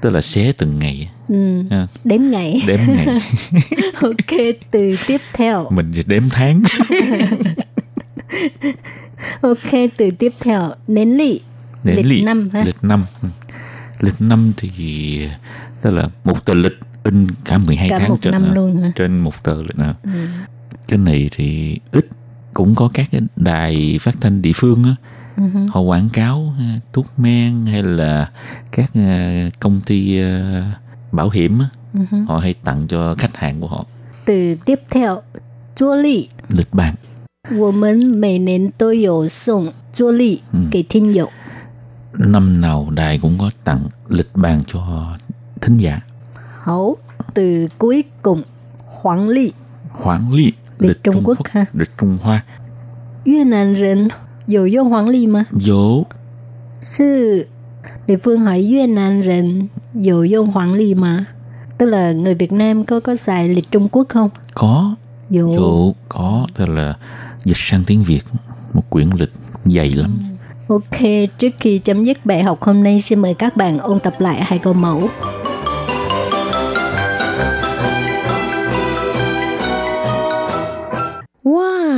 [0.00, 1.62] tức là xé từng ngày Ừ.
[1.70, 1.86] ha.
[2.04, 2.62] Đếm ngày.
[2.66, 3.06] đếm ngày
[4.02, 4.38] ok,
[4.70, 5.68] từ tiếp theo.
[5.70, 6.62] mình chỉ đếm tháng
[9.40, 10.72] Ok, từ tiếp theo.
[10.88, 11.40] Nến lị.
[11.84, 12.64] Để lịch li- năm ha.
[12.64, 13.28] lịch năm Ừ.
[14.00, 14.70] lịch năm thì
[15.82, 18.75] tức là một tờ lịch in cả 12 Cả tháng một trên, năm ờ, luôn
[18.81, 18.87] hả?
[18.87, 18.91] Ừ.
[18.95, 19.95] trên một tờ lịch nào
[20.87, 22.07] cái này thì ít
[22.53, 24.95] cũng có các cái đài phát thanh địa phương á
[25.37, 26.63] Ừ họ quảng cáo ờ,
[26.93, 28.29] thuốc men hay là
[28.71, 30.63] các ờ, công ty ờ,
[31.11, 33.85] bảo hiểm á Ừ họ hay tặng cho khách hàng của họ
[34.25, 35.21] Từ tiếp theo.
[35.75, 36.27] Chúa lị.
[36.49, 36.93] lịch bàn
[37.59, 40.41] 我们每年都有送桌历
[40.71, 41.29] 给听友。
[42.13, 45.07] năm nào đài cũng có tặng lịch bàn cho
[45.61, 46.01] thính giả
[46.63, 46.97] Hảo,
[47.33, 48.41] từ cuối cùng,
[48.85, 49.51] Hoàng Lị,
[49.91, 51.65] Hoãn ly Lịch Trung Quốc ha.
[51.73, 52.43] lịch Trung Hoa
[53.25, 54.11] 越南人
[54.47, 55.45] 有用黄历吗？
[55.51, 56.05] dỗ
[56.81, 57.47] 是
[58.07, 61.25] địa phương hỏi Việt Nam人有用黄历吗?
[61.77, 64.29] Tức là người Việt Nam có có xài lịch Trung Quốc không?
[64.53, 64.95] có
[65.29, 65.55] Dụ.
[65.55, 66.93] dỗ có tức là
[67.43, 68.21] dịch sang tiếng Việt
[68.73, 69.31] một quyển lịch
[69.65, 70.17] dày lắm
[70.67, 74.13] Ok, trước khi chấm dứt bài học hôm nay, xin mời các bạn ôn tập
[74.19, 75.09] lại hai câu mẫu.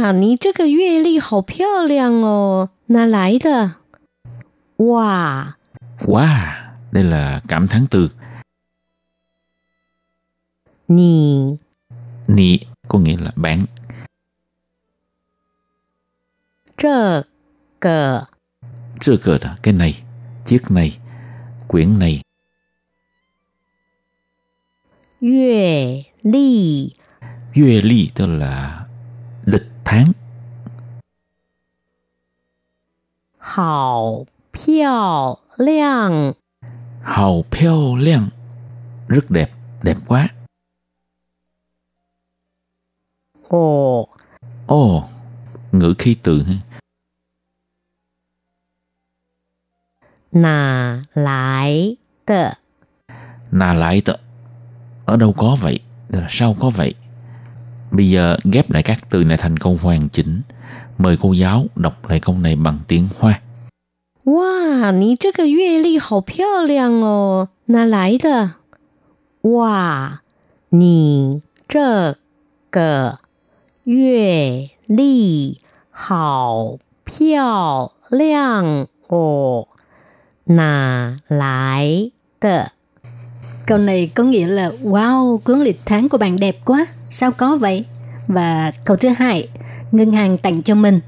[0.02, 3.76] 哇，你这个月历好漂亮哦，哪来的？
[4.78, 5.56] 哇，
[6.00, 8.10] wow đây là cảm thán từ
[10.88, 11.58] 你
[12.28, 13.68] nị có nghĩa là bạn
[16.76, 17.28] 这
[17.80, 18.28] 个
[19.00, 20.04] chưa cờ là cái này
[20.46, 20.98] chiếc này
[21.68, 22.24] quyển này
[25.20, 26.96] 月历
[27.54, 28.81] duy ly tức là lịch
[29.85, 30.13] tháng.
[33.39, 36.33] Hào piao liang
[37.03, 38.29] Hào piao liang
[39.09, 39.51] Rất đẹp,
[39.83, 40.29] đẹp quá.
[43.49, 44.09] Ồ
[44.67, 45.09] Ồ,
[45.73, 46.55] ngữ khi từ ha.
[50.33, 52.51] Nà lại tờ
[53.51, 54.15] Nà lại tờ
[55.07, 55.81] Ở đâu có vậy?
[56.29, 56.95] Sao có vậy?
[57.92, 60.42] bây giờ ghép lại các từ này thành câu hoàn chỉnh
[60.98, 63.42] mời cô giáo đọc lại câu này bằng tiếng hoa
[64.26, 68.56] 哇，你这个月历好漂亮哦，哪来的？
[69.44, 70.22] 哇，
[70.70, 72.18] 你这
[72.70, 73.20] 个
[73.86, 79.70] 月历好漂亮哦，
[80.44, 82.72] 哪来的？
[83.66, 87.85] Câu này có nghĩa là Wow, cuốn lịch tháng của bạn đẹp quá, sao có vậy?
[88.27, 89.49] Và câu thứ hai,
[89.93, 91.01] ngân hàng tặng cho mình.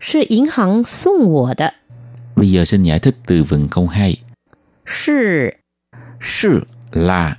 [0.00, 1.70] Sư yến hẳn sung wo de.
[2.36, 4.16] Bây giờ xin giải thích từ vựng câu hai
[4.86, 5.50] Sư.
[6.20, 6.60] Sư
[6.92, 7.36] là.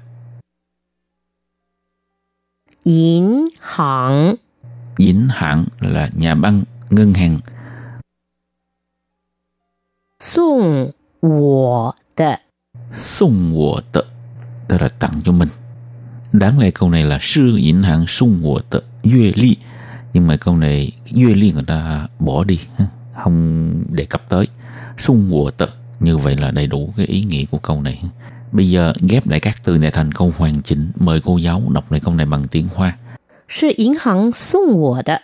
[2.83, 4.35] Yến hẳn.
[4.97, 7.39] Yến hẳn là nhà băng, ngân hàng.
[10.19, 12.37] Sung wo de.
[12.93, 14.01] Sung wo de.
[14.69, 15.49] Đó là tặng cho mình
[16.33, 19.55] đáng lẽ câu này là sư yến hàng sung của tợ duy ly
[20.13, 22.59] nhưng mà câu này duy ly người ta bỏ đi
[23.17, 24.47] không đề cập tới.
[24.97, 25.67] Sung của tợ
[25.99, 28.01] như vậy là đầy đủ cái ý nghĩa của câu này
[28.51, 30.91] bây giờ ghép lại các từ này thành câu hoàn chỉnh.
[30.95, 32.97] Mời cô giáo đọc lại câu này bằng tiếng hoa.
[33.49, 35.17] Sư yến hàng sung của tợ.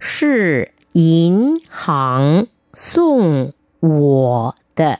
[0.00, 4.94] Sư yến hàng sung của tợ.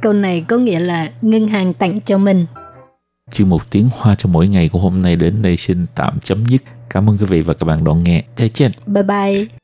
[0.00, 2.46] Câu này có nghĩa là ngân hàng tặng cho mình.
[3.32, 6.46] Chuyên mục tiếng hoa cho mỗi ngày của hôm nay đến đây xin tạm chấm
[6.46, 6.62] dứt.
[6.90, 8.24] Cảm ơn quý vị và các bạn đón nghe.
[8.36, 8.72] Chào trên.
[8.86, 9.59] Bye bye.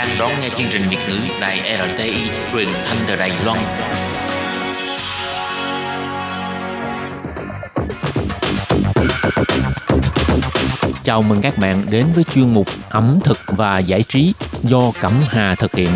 [0.00, 3.58] Đang đón nghe chương trình Việt ngữ Đài RTI truyền thanh từ Đài Loan.
[11.02, 14.32] Chào mừng các bạn đến với chuyên mục ẩm thực và giải trí
[14.62, 15.90] do Cẩm Hà thực hiện.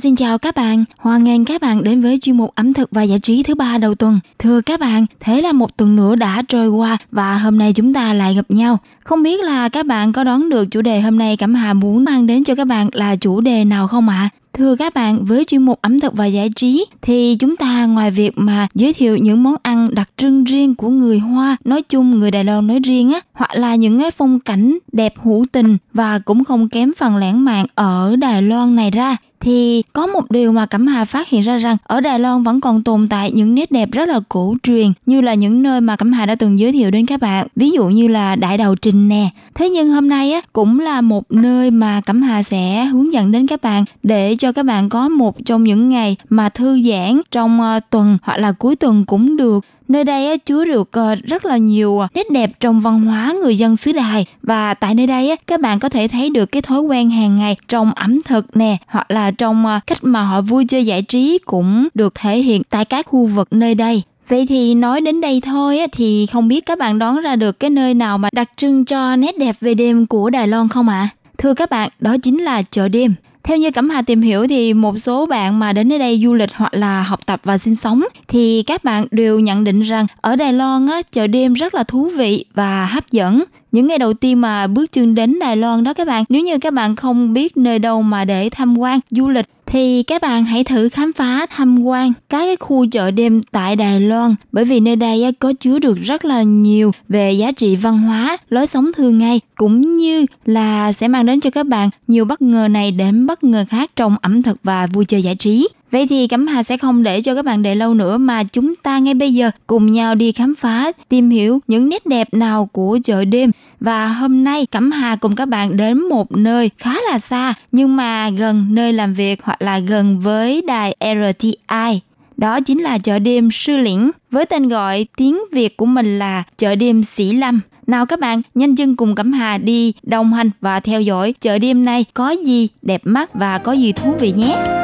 [0.00, 0.84] Xin chào các bạn.
[0.98, 3.78] Hoan nghênh các bạn đến với chuyên mục ẩm thực và giải trí thứ ba
[3.78, 4.20] đầu tuần.
[4.38, 7.94] Thưa các bạn, thế là một tuần nữa đã trôi qua và hôm nay chúng
[7.94, 8.78] ta lại gặp nhau.
[9.04, 12.04] Không biết là các bạn có đoán được chủ đề hôm nay Cẩm Hà muốn
[12.04, 14.30] mang đến cho các bạn là chủ đề nào không ạ?
[14.32, 14.36] À?
[14.52, 18.10] Thưa các bạn, với chuyên mục ẩm thực và giải trí thì chúng ta ngoài
[18.10, 22.18] việc mà giới thiệu những món ăn đặc trưng riêng của người Hoa, nói chung
[22.18, 25.76] người Đài Loan nói riêng á, hoặc là những cái phong cảnh đẹp hữu tình
[25.92, 30.30] và cũng không kém phần lãng mạn ở Đài Loan này ra thì có một
[30.30, 33.30] điều mà Cẩm Hà phát hiện ra rằng ở Đài Loan vẫn còn tồn tại
[33.30, 36.34] những nét đẹp rất là cổ truyền, như là những nơi mà Cẩm Hà đã
[36.34, 39.28] từng giới thiệu đến các bạn, ví dụ như là Đại Đầu Trình nè.
[39.54, 43.32] Thế nhưng hôm nay á, cũng là một nơi mà Cẩm Hà sẽ hướng dẫn
[43.32, 47.20] đến các bạn để cho các bạn có một trong những ngày mà thư giãn
[47.30, 49.64] trong ờ, tuần hoặc là cuối tuần cũng được.
[49.90, 53.56] Nơi đây chứa được ờ, rất là nhiều ờ, nét đẹp trong văn hóa người
[53.56, 56.80] dân xứ Đài và tại nơi đây các bạn có thể thấy được cái thói
[56.80, 60.64] quen hàng ngày trong ẩm thực nè hoặc là trong ờ, cách mà họ vui
[60.68, 64.02] chơi giải trí cũng được thể hiện tại các khu vực nơi đây.
[64.28, 67.70] Vậy thì nói đến đây thôi thì không biết các bạn đoán ra được cái
[67.70, 71.00] nơi nào mà đặc trưng cho nét đẹp về đêm của Đài Loan không ạ?
[71.00, 71.08] À?
[71.38, 73.14] Thưa các bạn, đó chính là chợ đêm.
[73.42, 76.34] Theo như Cẩm Hà tìm hiểu thì một số bạn mà đến nơi đây du
[76.34, 80.06] lịch hoặc là học tập và sinh sống thì các bạn đều nhận định rằng
[80.20, 83.98] ở Đài Loan á, chợ đêm rất là thú vị và hấp dẫn những ngày
[83.98, 86.96] đầu tiên mà bước chân đến Đài Loan đó các bạn nếu như các bạn
[86.96, 90.88] không biết nơi đâu mà để tham quan du lịch thì các bạn hãy thử
[90.88, 94.96] khám phá tham quan các cái khu chợ đêm tại Đài Loan bởi vì nơi
[94.96, 99.18] đây có chứa được rất là nhiều về giá trị văn hóa, lối sống thường
[99.18, 103.26] ngày cũng như là sẽ mang đến cho các bạn nhiều bất ngờ này đến
[103.26, 105.68] bất ngờ khác trong ẩm thực và vui chơi giải trí.
[105.90, 108.74] Vậy thì Cẩm Hà sẽ không để cho các bạn đợi lâu nữa mà chúng
[108.76, 112.68] ta ngay bây giờ cùng nhau đi khám phá, tìm hiểu những nét đẹp nào
[112.72, 113.50] của chợ đêm.
[113.80, 117.96] Và hôm nay Cẩm Hà cùng các bạn đến một nơi khá là xa nhưng
[117.96, 122.00] mà gần nơi làm việc hoặc là gần với đài RTI.
[122.36, 126.42] Đó chính là chợ đêm Sư lĩnh với tên gọi tiếng Việt của mình là
[126.56, 127.60] chợ đêm Sĩ Lâm.
[127.86, 131.58] Nào các bạn, nhanh chân cùng Cẩm Hà đi đồng hành và theo dõi chợ
[131.58, 134.79] đêm này có gì đẹp mắt và có gì thú vị nhé.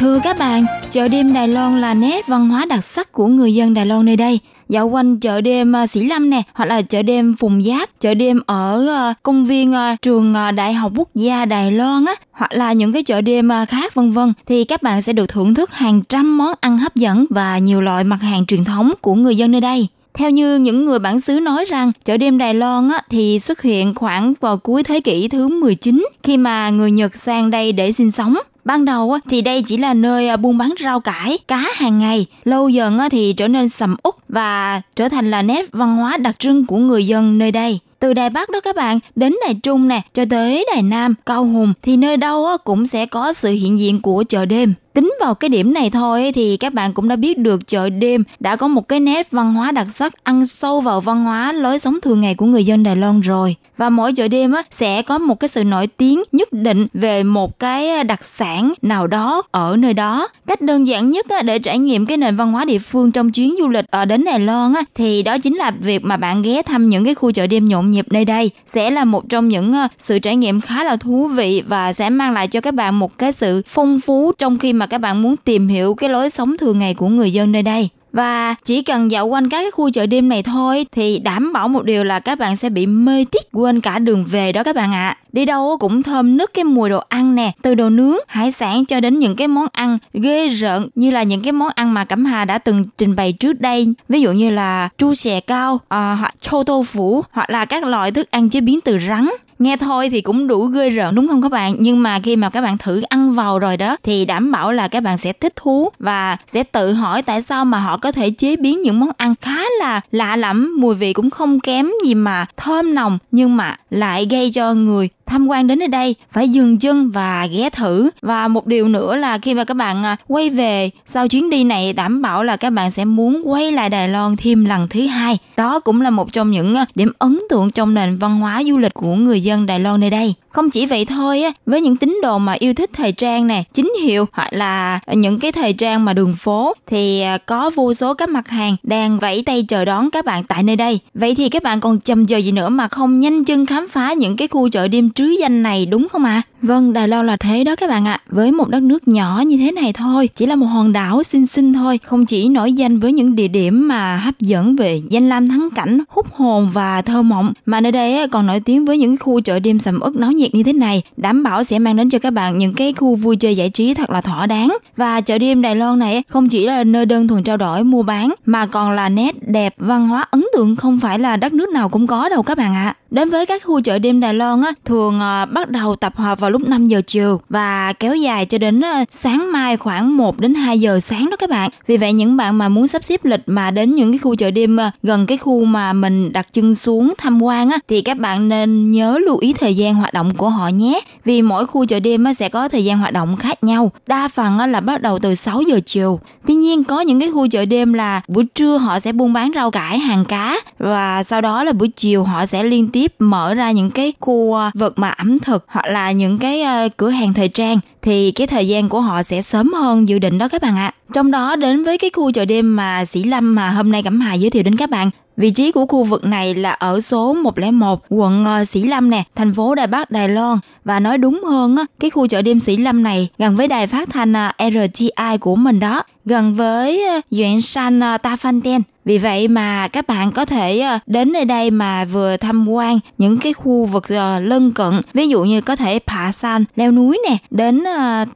[0.00, 3.54] Thưa các bạn, chợ đêm Đài Loan là nét văn hóa đặc sắc của người
[3.54, 4.38] dân Đài Loan nơi đây.
[4.68, 8.14] Dạo quanh chợ đêm à, Sĩ Lâm nè, hoặc là chợ đêm Phùng Giáp, chợ
[8.14, 12.52] đêm ở à, công viên à, trường Đại học Quốc gia Đài Loan á, hoặc
[12.52, 15.74] là những cái chợ đêm khác vân vân thì các bạn sẽ được thưởng thức
[15.74, 19.36] hàng trăm món ăn hấp dẫn và nhiều loại mặt hàng truyền thống của người
[19.36, 19.88] dân nơi đây.
[20.14, 23.62] Theo như những người bản xứ nói rằng, chợ đêm Đài Loan á, thì xuất
[23.62, 27.92] hiện khoảng vào cuối thế kỷ thứ 19 khi mà người Nhật sang đây để
[27.92, 28.34] sinh sống.
[28.64, 32.26] Ban đầu thì đây chỉ là nơi à, buôn bán rau cải, cá hàng ngày.
[32.44, 36.38] Lâu dần thì trở nên sầm uất và trở thành là nét văn hóa đặc
[36.38, 39.88] trưng của người dân nơi đây từ Đài Bắc đó các bạn đến Đài Trung
[39.88, 43.78] nè cho tới Đài Nam, Cao Hùng thì nơi đâu cũng sẽ có sự hiện
[43.78, 44.74] diện của chợ đêm.
[44.92, 48.24] Tính vào cái điểm này thôi thì các bạn cũng đã biết được chợ đêm
[48.40, 51.78] đã có một cái nét văn hóa đặc sắc ăn sâu vào văn hóa lối
[51.78, 53.56] sống thường ngày của người dân Đài Loan rồi.
[53.76, 57.22] Và mỗi chợ đêm á, sẽ có một cái sự nổi tiếng nhất định về
[57.22, 60.28] một cái à, đặc sản nào đó ở nơi đó.
[60.46, 63.32] Cách đơn giản nhất á, để trải nghiệm cái nền văn hóa địa phương trong
[63.32, 66.42] chuyến du lịch ở đến Đài Loan á, thì đó chính là việc mà bạn
[66.42, 69.48] ghé thăm những cái khu chợ đêm nhộn nhịp nơi đây sẽ là một trong
[69.48, 72.74] những à, sự trải nghiệm khá là thú vị và sẽ mang lại cho các
[72.74, 75.94] bạn một cái sự phong phú trong khi mà mà các bạn muốn tìm hiểu
[75.94, 77.88] cái lối sống thường ngày của người dân nơi đây.
[78.12, 81.68] Và chỉ cần dạo quanh các cái khu chợ đêm này thôi thì đảm bảo
[81.68, 84.76] một điều là các bạn sẽ bị mê tít quên cả đường về đó các
[84.76, 85.08] bạn ạ.
[85.08, 85.16] À.
[85.32, 88.84] Đi đâu cũng thơm nức cái mùi đồ ăn nè, từ đồ nướng, hải sản
[88.84, 92.04] cho đến những cái món ăn ghê rợn như là những cái món ăn mà
[92.04, 93.94] Cẩm Hà đã từng trình bày trước đây.
[94.08, 97.84] Ví dụ như là chu xè cao, à, hoặc chô tô phủ, hoặc là các
[97.84, 99.28] loại thức ăn chế biến từ rắn
[99.60, 101.76] nghe thôi thì cũng đủ ghê rợn, đúng không các bạn?
[101.78, 104.88] Nhưng mà khi mà các bạn thử ăn vào rồi đó, thì đảm bảo là
[104.88, 108.30] các bạn sẽ thích thú và sẽ tự hỏi tại sao mà họ có thể
[108.30, 112.14] chế biến những món ăn khá là lạ lẫm, mùi vị cũng không kém gì
[112.14, 116.48] mà thơm nồng, nhưng mà lại gây cho người tham quan đến nơi đây phải
[116.48, 118.10] dừng chân và ghé thử.
[118.22, 121.64] Và một điều nữa là khi mà các bạn à, quay về sau chuyến đi
[121.64, 125.06] này, đảm bảo là các bạn sẽ muốn quay lại Đài Loan thêm lần thứ
[125.06, 125.38] hai.
[125.56, 128.78] Đó cũng là một trong những à, điểm ấn tượng trong nền văn hóa du
[128.78, 130.34] lịch của người dân Đài Loan nơi đây.
[130.50, 133.62] Không chỉ vậy thôi á, với những tín đồ mà yêu thích thời trang nè,
[133.72, 137.94] chính hiệu hoặc là những cái thời trang mà đường phố thì à, có vô
[137.94, 141.00] số các mặt hàng đang vẫy tay chờ đón các bạn tại nơi đây.
[141.14, 144.12] Vậy thì các bạn còn chầm chờ gì nữa mà không nhanh chân khám phá
[144.12, 146.42] những cái khu chợ đêm trứ danh này đúng không ạ?
[146.46, 146.49] À?
[146.62, 148.12] Vâng, Đài Loan là thế đó các bạn ạ.
[148.12, 148.20] À.
[148.28, 151.46] Với một đất nước nhỏ như thế này thôi, chỉ là một hòn đảo xinh
[151.46, 155.28] xinh thôi, không chỉ nổi danh với những địa điểm mà hấp dẫn về danh
[155.28, 158.98] lam thắng cảnh, hút hồn và thơ mộng, mà nơi đây còn nổi tiếng với
[158.98, 161.96] những khu chợ đêm sầm uất náo nhiệt như thế này, đảm bảo sẽ mang
[161.96, 164.76] đến cho các bạn những cái khu vui chơi giải trí thật là thỏa đáng.
[164.96, 168.02] Và chợ đêm Đài Loan này không chỉ là nơi đơn thuần trao đổi mua
[168.02, 171.68] bán mà còn là nét đẹp văn hóa ấn tượng không phải là đất nước
[171.68, 172.84] nào cũng có đâu các bạn ạ.
[172.84, 172.94] À.
[173.10, 176.40] Đến với các khu chợ đêm Đài Loan á, thường ờ, bắt đầu tập hợp
[176.40, 180.38] vào lúc 5 giờ chiều và kéo dài cho đến ờ, sáng mai khoảng 1
[180.38, 181.70] đến 2 giờ sáng đó các bạn.
[181.86, 184.50] Vì vậy những bạn mà muốn sắp xếp lịch mà đến những cái khu chợ
[184.50, 188.18] đêm ờ, gần cái khu mà mình đặt chân xuống tham quan á thì các
[188.18, 191.00] bạn nên nhớ lưu ý thời gian hoạt động của họ nhé.
[191.24, 193.92] Vì mỗi khu chợ đêm á, sẽ có thời gian hoạt động khác nhau.
[194.06, 196.20] Đa phần là bắt đầu từ 6 giờ chiều.
[196.46, 199.52] Tuy nhiên có những cái khu chợ đêm là buổi trưa họ sẽ buôn bán
[199.54, 203.54] rau cải, hàng cá và sau đó là buổi chiều họ sẽ liên tiếp mở
[203.54, 207.08] ra những cái khu ờ, vực mà ẩm thực hoặc là những cái ờ, cửa
[207.08, 210.48] hàng thời trang thì cái thời gian của họ sẽ sớm hơn dự định đó
[210.48, 210.86] các bạn ạ.
[210.86, 210.94] À.
[211.12, 214.20] Trong đó đến với cái khu chợ đêm mà Sĩ Lâm mà hôm nay Cẩm
[214.20, 215.10] Hà giới thiệu đến các bạn
[215.40, 219.24] Vị trí của khu vực này là ở số 101, quận ờ, Sĩ Lâm nè,
[219.34, 220.58] thành phố Đài Bắc, Đài Loan.
[220.84, 224.08] Và nói đúng hơn, cái khu chợ đêm Sĩ Lâm này gần với đài phát
[224.12, 228.82] thanh ờ, RTI của mình đó gần với ờ, Duyện San ờ, Ta Phan Ten.
[229.04, 232.98] Vì vậy mà các bạn có thể ờ, đến nơi đây mà vừa tham quan
[233.18, 234.10] những cái khu vực
[234.40, 237.84] lân cận, ví dụ như có thể Phạ San, leo núi nè, đến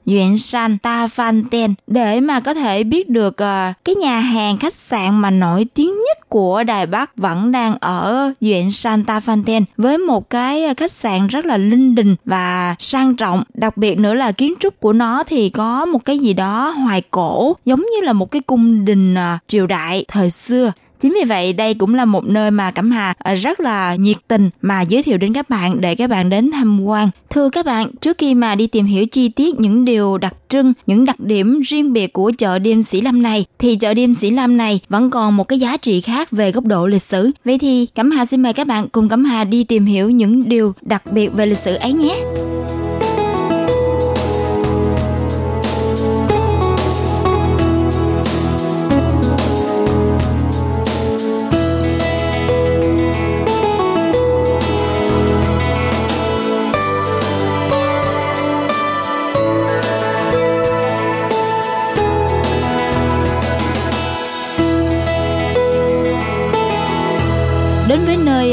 [0.07, 3.37] Duyện San Ta Phan Ten để mà có thể biết được
[3.85, 8.33] cái nhà hàng khách sạn mà nổi tiếng nhất của Đài Bắc vẫn đang ở
[8.41, 12.75] Duyện San Ta Phan Ten với một cái khách sạn rất là linh đình và
[12.79, 13.43] sang trọng.
[13.55, 17.03] Đặc biệt nữa là kiến trúc của nó thì có một cái gì đó hoài
[17.11, 21.25] cổ giống như là một cái cung đình à, triều đại thời xưa Chính vì
[21.25, 24.83] vậy đây cũng là một nơi mà Cẩm Hà à, rất là nhiệt tình mà
[24.83, 27.09] giới thiệu đến các bạn để các bạn đến tham quan.
[27.31, 30.73] Thưa các bạn, trước khi mà đi tìm hiểu chi tiết những điều đặc trưng,
[30.87, 34.31] những đặc điểm riêng biệt của chợ đêm Sĩ Lâm này thì chợ đêm Sĩ
[34.31, 37.31] Lâm này vẫn còn một cái giá trị khác về góc độ lịch sử.
[37.45, 40.49] Vậy thì Cẩm Hà xin mời các bạn cùng Cẩm Hà đi tìm hiểu những
[40.49, 42.17] điều đặc biệt về lịch sử ấy nhé.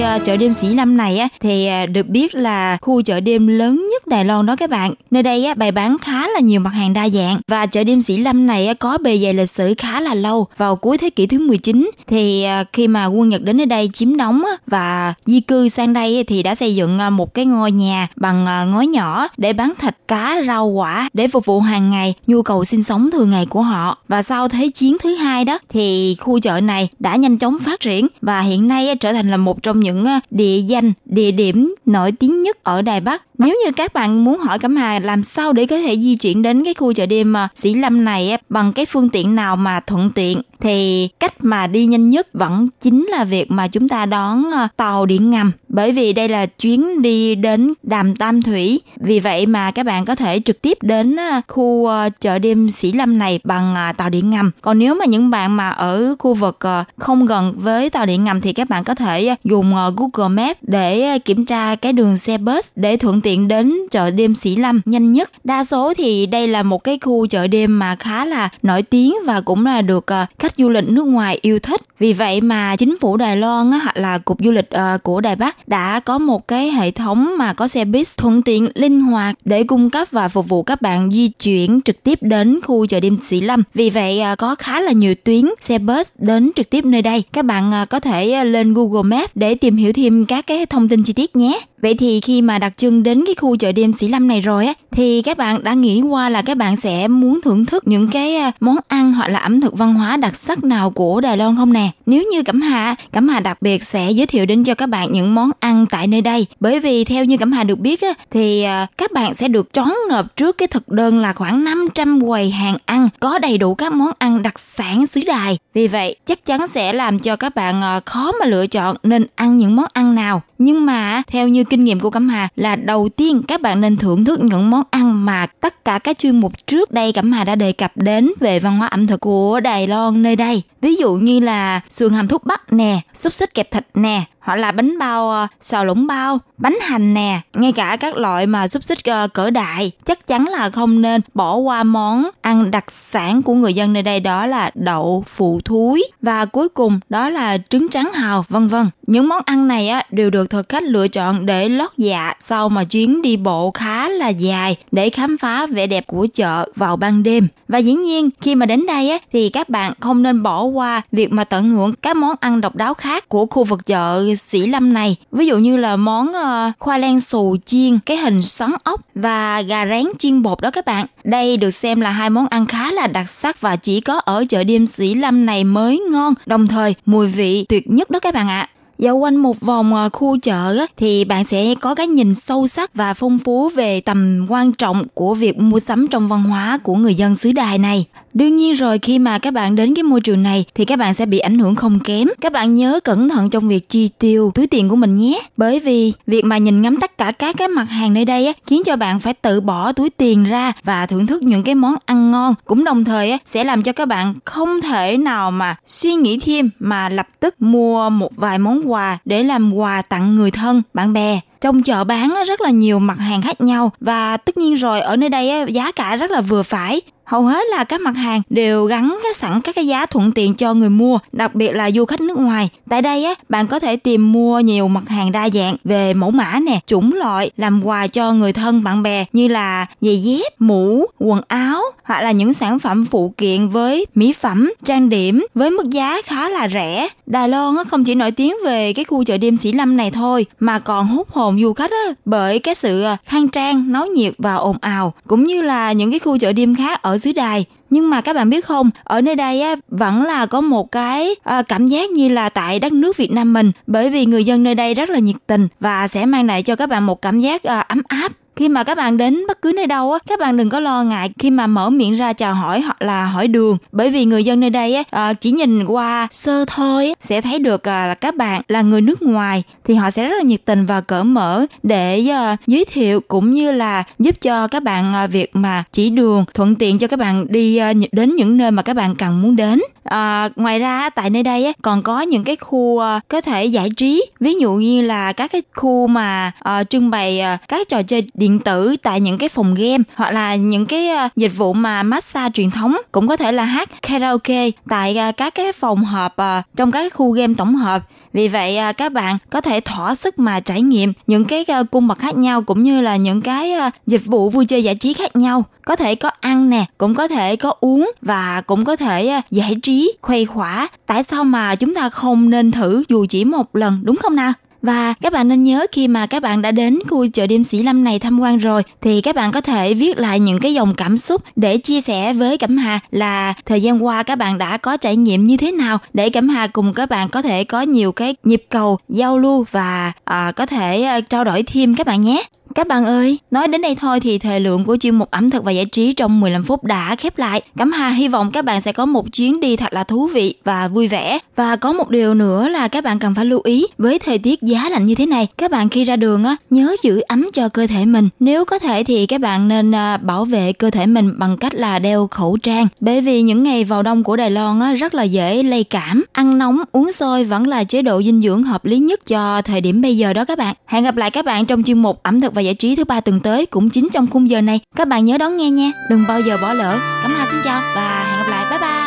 [0.02, 3.47] Ờ, chợ đêm Sĩ Lâm này á, thì ờ, được biết là khu chợ đêm
[3.47, 4.93] lớn nhất Đài Loan đó các bạn.
[5.12, 8.02] Nơi đây á, bày bán khá là nhiều mặt hàng đa dạng và chợ đêm
[8.02, 10.47] Sĩ Lâm này á, có bề dày lịch sử khá là lâu.
[10.58, 13.89] Vào cuối thế kỷ thứ 19 thì ờ, khi mà quân Nhật đến nơi đây
[13.93, 18.08] chiếm đóng và di cư sang đây thì đã xây dựng một cái ngôi nhà
[18.16, 22.41] bằng ngói nhỏ để bán thịt, cá, rau, quả để phục vụ hàng ngày, nhu
[22.41, 23.97] cầu sinh sống thường ngày của họ.
[24.08, 27.80] Và sau thế chiến thứ hai đó, thì khu chợ này đã nhanh chóng phát
[27.80, 30.01] triển và hiện nay trở thành là một trong những
[30.32, 34.37] địa danh, địa điểm nổi tiếng nhất ở Đài Bắc nếu như các bạn muốn
[34.37, 37.37] hỏi Cẩm Hà làm sao để có thể di chuyển đến cái khu chợ đêm
[37.37, 41.67] à, Sĩ Lâm này bằng cái phương tiện nào mà thuận tiện, thì cách mà
[41.67, 45.51] đi nhanh nhất vẫn chính là việc mà chúng ta đón à, tàu điện ngầm.
[45.67, 48.81] Bởi vì đây là chuyến đi đến đàm Tam Thủy.
[48.95, 51.89] Vì vậy mà các bạn có thể trực tiếp đến à, khu
[52.19, 54.51] chợ đêm Sĩ Lâm này bằng tàu điện ngầm.
[54.61, 56.59] Còn nếu mà những bạn mà ở khu vực
[56.97, 61.19] không gần với tàu điện ngầm thì các bạn có thể dùng Google Maps để
[61.19, 64.82] kiểm tra cái đường xe bus để thuận tiện tiện đến chợ đêm Sĩ Lâm
[64.86, 65.32] nhanh nhất.
[65.43, 69.15] Đa số thì đây là một cái khu chợ đêm mà khá là nổi tiếng
[69.25, 71.82] và cũng là được ờ, khách du lịch nước ngoài yêu thích.
[71.99, 75.36] Vì vậy mà chính phủ Đài Loan hoặc là cục du lịch ờ, của Đài
[75.36, 79.36] Bắc đã có một cái hệ thống mà có xe buýt thuận tiện, linh hoạt
[79.45, 82.99] để cung cấp và phục vụ các bạn di chuyển trực tiếp đến khu chợ
[82.99, 83.63] đêm Sĩ Lâm.
[83.73, 87.23] Vì vậy ờ, có khá là nhiều tuyến xe bus đến trực tiếp nơi đây.
[87.34, 91.03] Các bạn có thể lên Google Maps để tìm hiểu thêm các cái thông tin
[91.03, 91.59] chi tiết nhé.
[91.82, 94.65] Vậy thì khi mà đặc trưng đến cái khu chợ đêm Sĩ Lâm này rồi
[94.65, 98.07] á, thì các bạn đã nghĩ qua là các bạn sẽ muốn thưởng thức những
[98.07, 101.38] cái ờ, món ăn hoặc là ẩm thực văn hóa đặc sắc nào của Đài
[101.38, 101.89] Loan không nè?
[102.05, 105.11] Nếu như Cẩm Hà, Cẩm Hà đặc biệt sẽ giới thiệu đến cho các bạn
[105.11, 106.45] những món ăn tại nơi đây.
[106.59, 109.73] Bởi vì theo như Cẩm Hà được biết á, thì ờ, các bạn sẽ được
[109.73, 113.75] trón ngợp trước cái thực đơn là khoảng 500 quầy hàng ăn có đầy đủ
[113.75, 115.57] các món ăn đặc sản xứ Đài.
[115.73, 119.25] Vì vậy, chắc chắn sẽ làm cho các bạn ờ, khó mà lựa chọn nên
[119.36, 120.41] ăn những món ăn nào.
[120.57, 123.97] Nhưng mà theo như kinh nghiệm của Cẩm Hà là đầu tiên các bạn nên
[123.97, 127.43] thưởng thức những món ăn mà tất cả các chuyên mục trước đây Cẩm Hà
[127.43, 130.63] đã đề cập đến về văn hóa ẩm thực của Đài Loan nơi đây.
[130.82, 134.55] Ví dụ như là sườn hầm thuốc bắc nè, xúc xích kẹp thịt nè, hoặc
[134.55, 138.67] là bánh bao ờ, xào lũng bao, bánh hành nè, ngay cả các loại mà
[138.67, 142.91] xúc xích ờ, cỡ đại, chắc chắn là không nên bỏ qua món ăn đặc
[142.91, 147.29] sản của người dân nơi đây đó là đậu phụ thúi và cuối cùng đó
[147.29, 148.89] là trứng trắng hào vân vân.
[149.07, 152.69] Những món ăn này á đều được thực khách lựa chọn để lót dạ sau
[152.69, 156.95] mà chuyến đi bộ khá là dài để khám phá vẻ đẹp của chợ vào
[156.95, 157.47] ban đêm.
[157.67, 161.01] Và dĩ nhiên khi mà đến đây á thì các bạn không nên bỏ qua
[161.11, 164.67] việc mà tận hưởng các món ăn độc đáo khác của khu vực chợ Sĩ
[164.67, 165.15] Lâm này.
[165.32, 169.61] Ví dụ như là món ờ, khoai lang xù chiên, cái hình xoắn ốc và
[169.61, 171.05] gà rán chiên bột đó các bạn.
[171.24, 174.45] Đây được xem là hai món ăn khá là đặc sắc và chỉ có ở
[174.49, 178.34] chợ đêm Sĩ Lâm này mới ngon, đồng thời mùi vị tuyệt nhất đó các
[178.34, 178.59] bạn ạ.
[178.59, 178.80] À.
[179.02, 182.95] Dạo quanh một vòng à, khu chợ thì bạn sẽ có cái nhìn sâu sắc
[182.95, 186.95] và phong phú về tầm quan trọng của việc mua sắm trong văn hóa của
[186.95, 188.06] người dân xứ đài này.
[188.34, 191.14] Đương nhiên rồi khi mà các bạn đến cái môi trường này thì các bạn
[191.14, 192.28] sẽ bị ảnh hưởng không kém.
[192.41, 195.41] Các bạn nhớ cẩn thận trong việc chi tiêu túi tiền của mình nhé.
[195.58, 198.54] Bởi vì việc mà nhìn ngắm tất cả các cái mặt hàng nơi đây á,
[198.68, 201.95] khiến cho bạn phải tự bỏ túi tiền ra và thưởng thức những cái món
[202.06, 202.56] ăn ngon.
[202.66, 206.39] Cũng đồng thời á, sẽ làm cho các bạn không thể nào mà suy nghĩ
[206.39, 210.81] thêm mà lập tức mua một vài món quà để làm quà tặng người thân,
[210.93, 211.39] bạn bè.
[211.61, 215.15] Trong chợ bán rất là nhiều mặt hàng khác nhau và tất nhiên rồi ở
[215.15, 217.01] nơi đây giá cả rất là vừa phải
[217.32, 220.53] hầu hết là các mặt hàng đều gắn cái sẵn các cái giá thuận tiện
[220.53, 222.69] cho người mua, đặc biệt là du khách nước ngoài.
[222.89, 226.32] Tại đây á, bạn có thể tìm mua nhiều mặt hàng đa dạng về mẫu
[226.32, 230.61] mã nè, chủng loại làm quà cho người thân bạn bè như là giày dép,
[230.61, 235.45] mũ, quần áo hoặc là những sản phẩm phụ kiện với mỹ phẩm, trang điểm
[235.55, 237.07] với mức giá khá là rẻ.
[237.25, 240.11] Đài Loan á, không chỉ nổi tiếng về cái khu chợ đêm Sĩ Lâm này
[240.11, 244.05] thôi mà còn hút hồn du khách á, bởi cái sự à, khang trang, náo
[244.07, 247.32] nhiệt và ồn ào cũng như là những cái khu chợ đêm khác ở xứ
[247.32, 247.65] đài.
[247.89, 251.36] Nhưng mà các bạn biết không ở nơi đây á vẫn là có một cái
[251.43, 253.72] à, cảm giác như là tại đất nước Việt Nam mình.
[253.88, 256.76] Bởi vì người dân nơi đây rất là nhiệt tình và sẽ mang lại cho
[256.76, 259.72] các bạn một cảm giác à, ấm áp khi mà các bạn đến bất cứ
[259.76, 262.54] nơi đâu á các bạn đừng có lo ngại khi mà mở miệng ra chào
[262.54, 263.78] hỏi hoặc là hỏi đường.
[263.91, 267.60] Bởi vì người dân nơi đây á à, chỉ nhìn qua sơ thôi sẽ thấy
[267.60, 270.66] được à, là các bạn là người nước ngoài thì họ sẽ rất là nhiệt
[270.66, 275.30] tình và cởi mở để à, giới thiệu cũng như là giúp cho các bạn
[275.32, 277.80] việc mà chỉ đường thuận tiện cho các bạn đi
[278.12, 279.82] đến những nơi mà các bạn cần muốn đến.
[280.04, 283.89] À, ngoài ra tại nơi đây á, còn có những cái khu có thể giải
[283.97, 284.26] trí.
[284.39, 286.52] Ví dụ như là các cái khu mà
[286.89, 290.85] trưng bày các trò chơi điện tử tại những cái phòng game hoặc là những
[290.85, 295.17] cái ờ, dịch vụ mà massage truyền thống, cũng có thể là hát karaoke tại
[295.17, 298.01] ờ, các cái phòng họp ờ, trong các khu game tổng hợp.
[298.33, 302.19] Vì vậy các bạn có thể thỏa sức mà trải nghiệm những cái cung bậc
[302.19, 303.73] khác nhau cũng như là những cái
[304.07, 305.63] dịch vụ vui chơi giải trí khác nhau.
[305.85, 309.75] Có thể có ăn nè, cũng có thể có uống và cũng có thể giải
[309.83, 310.87] trí, khuây khỏa.
[311.05, 314.53] Tại sao mà chúng ta không nên thử dù chỉ một lần, đúng không nào?
[314.82, 317.84] Và các bạn nên nhớ khi mà các bạn đã đến khu chợ đêm Sĩ
[317.84, 320.93] Lâm này tham quan rồi thì các bạn có thể viết lại những cái dòng
[320.95, 324.77] cảm xúc để chia sẻ với Cẩm Hà là thời gian qua các bạn đã
[324.77, 327.82] có trải nghiệm như thế nào để Cẩm Hà cùng các bạn có thể có
[327.82, 332.07] nhiều cái nhịp cầu giao lưu và à, có thể à, trao đổi thêm các
[332.07, 332.43] bạn nhé.
[332.76, 335.63] Các bạn ơi, nói đến đây thôi thì thời lượng của chuyên mục ẩm thực
[335.63, 337.61] và giải trí trong 15 phút đã khép lại.
[337.78, 340.55] Cẩm Hà hy vọng các bạn sẽ có một chuyến đi thật là thú vị
[340.63, 341.39] và vui vẻ.
[341.55, 344.61] Và có một điều nữa là các bạn cần phải lưu ý với thời tiết
[344.61, 347.69] giá lạnh như thế này, các bạn khi ra đường á nhớ giữ ấm cho
[347.69, 348.30] cơ thể mình.
[348.39, 351.76] Nếu có thể thì các bạn nên à, bảo vệ cơ thể mình bằng cách
[351.76, 352.88] là đeo khẩu trang.
[352.99, 356.24] Bởi vì những ngày vào đông của Đài Loan á rất là dễ lây cảm.
[356.32, 359.82] Ăn nóng, uống sôi vẫn là chế độ dinh dưỡng hợp lý nhất cho thời
[359.82, 360.76] điểm bây giờ đó các bạn.
[360.86, 363.22] Hẹn gặp lại các bạn trong chuyên mục ẩm thực và giải trí thứ ba
[363.22, 364.80] tuần tới cũng chính trong khung giờ này.
[364.95, 366.99] Các bạn nhớ đón nghe nha, đừng bao giờ bỏ lỡ.
[367.24, 368.66] Cảm Hà xin chào và hẹn gặp lại.
[368.70, 369.01] Bye bye.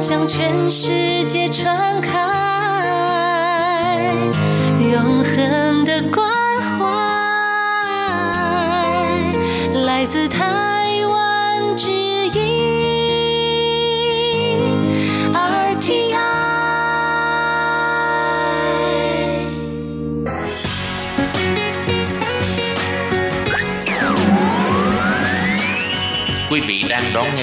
[0.00, 0.68] 向全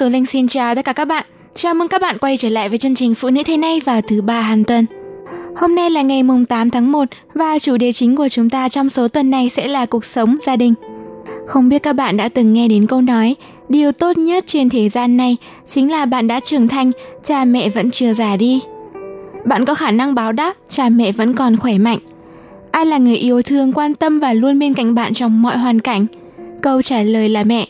[0.00, 1.26] Tố Linh xin chào tất cả các bạn.
[1.54, 4.00] Chào mừng các bạn quay trở lại với chương trình Phụ nữ thế này vào
[4.00, 4.86] thứ ba hàng tuần.
[5.56, 8.68] Hôm nay là ngày mùng 8 tháng 1 và chủ đề chính của chúng ta
[8.68, 10.74] trong số tuần này sẽ là cuộc sống gia đình.
[11.46, 13.36] Không biết các bạn đã từng nghe đến câu nói
[13.68, 15.36] Điều tốt nhất trên thế gian này
[15.66, 16.90] chính là bạn đã trưởng thành,
[17.22, 18.60] cha mẹ vẫn chưa già đi.
[19.44, 21.98] Bạn có khả năng báo đáp, cha mẹ vẫn còn khỏe mạnh.
[22.70, 25.80] Ai là người yêu thương, quan tâm và luôn bên cạnh bạn trong mọi hoàn
[25.80, 26.06] cảnh?
[26.62, 27.66] Câu trả lời là mẹ.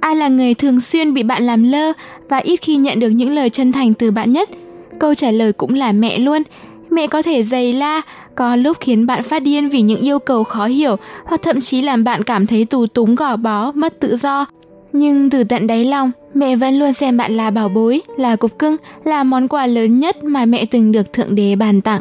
[0.00, 1.92] Ai là người thường xuyên bị bạn làm lơ
[2.28, 4.50] và ít khi nhận được những lời chân thành từ bạn nhất?
[4.98, 6.42] Câu trả lời cũng là mẹ luôn.
[6.90, 8.00] Mẹ có thể dày la,
[8.34, 11.82] có lúc khiến bạn phát điên vì những yêu cầu khó hiểu hoặc thậm chí
[11.82, 14.46] làm bạn cảm thấy tù túng gò bó, mất tự do.
[14.92, 18.58] Nhưng từ tận đáy lòng, mẹ vẫn luôn xem bạn là bảo bối, là cục
[18.58, 22.00] cưng, là món quà lớn nhất mà mẹ từng được Thượng Đế bàn tặng.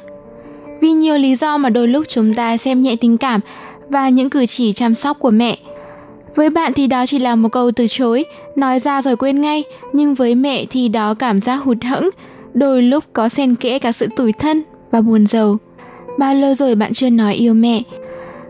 [0.82, 3.42] Vì nhiều lý do mà đôi lúc chúng ta xem nhẹ tình cảm
[3.90, 5.58] và những cử chỉ chăm sóc của mẹ.
[6.40, 8.26] Với bạn thì đó chỉ là một câu từ chối,
[8.56, 9.64] nói ra rồi quên ngay,
[9.94, 12.10] nhưng với mẹ thì đó cảm giác hụt hẫng,
[12.54, 15.58] đôi lúc có xen kẽ cả sự tủi thân và buồn rầu.
[16.20, 17.82] Bao lâu rồi bạn chưa nói yêu mẹ?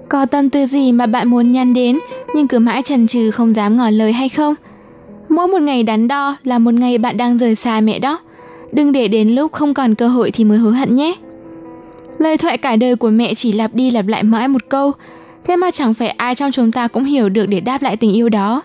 [0.09, 1.99] Có tâm tư gì mà bạn muốn nhăn đến
[2.35, 4.55] nhưng cứ mãi chần chừ không dám ngỏ lời hay không?
[5.29, 8.19] Mỗi một ngày đắn đo là một ngày bạn đang rời xa mẹ đó.
[8.71, 11.15] Đừng để đến lúc không còn cơ hội thì mới hối hận nhé.
[12.17, 14.91] Lời thoại cả đời của mẹ chỉ lặp đi lặp lại mãi một câu,
[15.45, 18.13] thế mà chẳng phải ai trong chúng ta cũng hiểu được để đáp lại tình
[18.13, 18.61] yêu đó.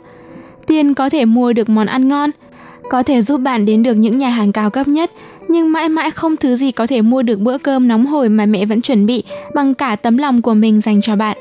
[0.67, 2.31] Tiền có thể mua được món ăn ngon,
[2.91, 5.11] có thể giúp bạn đến được những nhà hàng cao cấp nhất,
[5.49, 8.47] nhưng mãi mãi không thứ gì có thể mua được bữa cơm nóng hổi mà
[8.47, 9.23] mẹ vẫn chuẩn bị
[9.55, 11.37] bằng cả tấm lòng của mình dành cho bạn.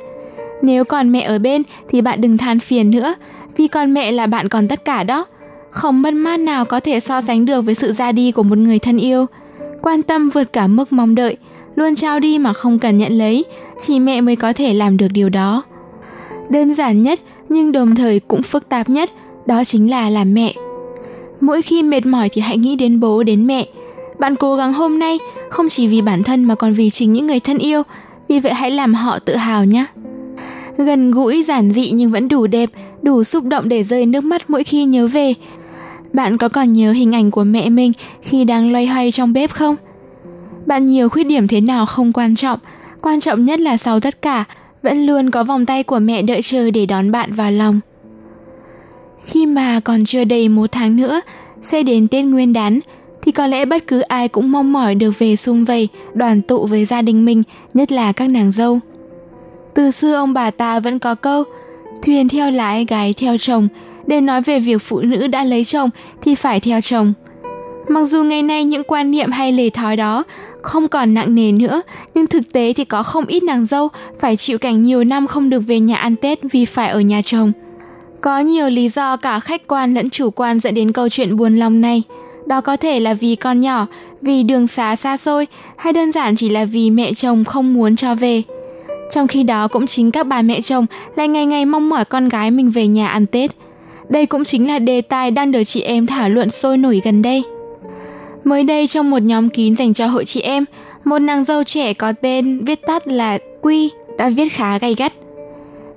[0.62, 3.16] Nếu còn mẹ ở bên thì bạn đừng than phiền nữa,
[3.58, 5.26] vì còn mẹ là bạn còn tất cả đó.
[5.70, 8.58] Không mất mát nào có thể so sánh được với sự ra đi của một
[8.58, 9.26] người thân yêu.
[9.82, 11.38] Quan tâm vượt cả mức mong đợi,
[11.76, 13.46] luôn trao đi mà không cần nhận lấy,
[13.80, 15.64] chỉ mẹ mới có thể làm được điều đó.
[16.50, 17.20] Đơn giản nhất
[17.50, 19.10] nhưng đồng thời cũng phức tạp nhất,
[19.46, 20.54] đó chính là làm mẹ.
[21.42, 23.68] Mỗi khi mệt mỏi thì hãy nghĩ đến bố, đến mẹ.
[24.20, 25.20] Bạn cố gắng hôm nay
[25.50, 27.84] không chỉ vì bản thân mà còn vì chính những người thân yêu,
[28.28, 29.86] vì vậy hãy làm họ tự hào nhé.
[30.78, 32.70] Gần gũi, giản dị nhưng vẫn đủ đẹp,
[33.02, 35.34] đủ xúc động để rơi nước mắt mỗi khi nhớ về.
[36.14, 39.52] Bạn có còn nhớ hình ảnh của mẹ mình khi đang loay hoay trong bếp
[39.52, 39.76] không?
[40.66, 42.60] Bạn nhiều khuyết điểm thế nào không quan trọng,
[43.02, 44.44] quan trọng nhất là sau tất cả,
[44.82, 47.80] vẫn luôn có vòng tay của mẹ đợi chờ để đón bạn vào lòng.
[49.26, 51.22] Khi mà còn chưa đầy một tháng nữa,
[51.62, 52.80] sẽ đến Tết Nguyên đán,
[53.22, 56.66] thì có lẽ bất cứ ai cũng mong mỏi được về sum vầy, đoàn tụ
[56.66, 57.44] với gia đình mình,
[57.74, 58.80] nhất là các nàng dâu.
[59.74, 61.44] Từ xưa ông bà ta vẫn có câu,
[62.06, 63.68] thuyền theo lái, gái theo chồng,
[64.08, 65.90] để nói về việc phụ nữ đã lấy chồng
[66.22, 67.14] thì phải theo chồng.
[67.88, 70.24] Mặc dù ngày nay những quan niệm hay lề thói đó
[70.62, 71.82] không còn nặng nề nữa,
[72.14, 73.88] nhưng thực tế thì có không ít nàng dâu
[74.20, 77.22] phải chịu cảnh nhiều năm không được về nhà ăn Tết vì phải ở nhà
[77.22, 77.52] chồng.
[78.22, 81.60] Có nhiều lý do cả khách quan lẫn chủ quan dẫn đến câu chuyện buồn
[81.60, 82.04] lòng này.
[82.46, 83.88] Đó có thể là vì con nhỏ,
[84.22, 87.96] vì đường xá xa xôi, hay đơn giản chỉ là vì mẹ chồng không muốn
[87.96, 88.44] cho về.
[89.12, 92.30] Trong khi đó cũng chính các bà mẹ chồng lại ngày ngày mong mỏi con
[92.30, 93.52] gái mình về nhà ăn Tết.
[94.10, 97.22] Đây cũng chính là đề tài đang được chị em thảo luận sôi nổi gần
[97.22, 97.44] đây.
[98.44, 100.66] Mới đây trong một nhóm kín dành cho hội chị em,
[101.04, 105.14] một nàng dâu trẻ có tên viết tắt là Quy đã viết khá gay gắt.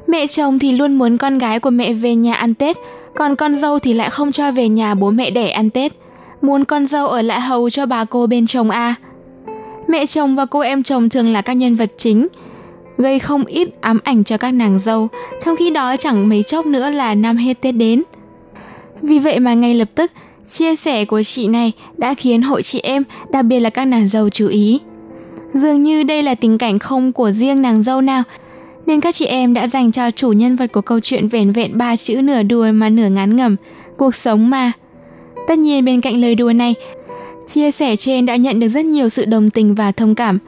[0.06, 2.76] Mẹ chồng thì luôn muốn con gái của mẹ về nhà ăn Tết,
[3.14, 5.92] còn con dâu thì lại không cho về nhà bố mẹ đẻ ăn Tết.
[6.42, 8.78] Muốn con dâu ở lại hầu cho bà cô bên chồng a.
[8.78, 8.94] À.
[9.88, 12.28] Mẹ chồng và cô em chồng thường là các nhân vật chính,
[12.98, 15.08] gây không ít ám ảnh cho các nàng dâu,
[15.44, 18.02] trong khi đó chẳng mấy chốc nữa là năm hết Tết đến.
[19.02, 20.12] Vì vậy mà ngay lập tức,
[20.46, 24.08] chia sẻ của chị này đã khiến hội chị em, đặc biệt là các nàng
[24.08, 24.80] dâu chú ý.
[25.52, 28.22] Dường như đây là tình cảnh không của riêng nàng dâu nào,
[28.86, 31.78] nên các chị em đã dành cho chủ nhân vật của câu chuyện vẻn vẹn
[31.78, 33.56] ba chữ nửa đùa mà nửa ngán ngẩm,
[33.96, 34.72] cuộc sống mà.
[35.48, 36.74] Tất nhiên bên cạnh lời đùa này,
[37.46, 40.38] chia sẻ trên đã nhận được rất nhiều sự đồng tình và thông cảm.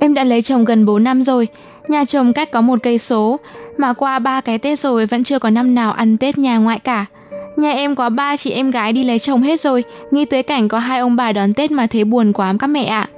[0.00, 1.48] Em đã lấy chồng gần 4 năm rồi,
[1.88, 3.40] Nhà chồng cách có một cây số,
[3.76, 6.78] mà qua ba cái Tết rồi vẫn chưa có năm nào ăn Tết nhà ngoại
[6.78, 7.06] cả.
[7.56, 10.68] Nhà em có ba chị em gái đi lấy chồng hết rồi, nghĩ tới cảnh
[10.68, 13.08] có hai ông bà đón Tết mà thấy buồn quá các mẹ ạ.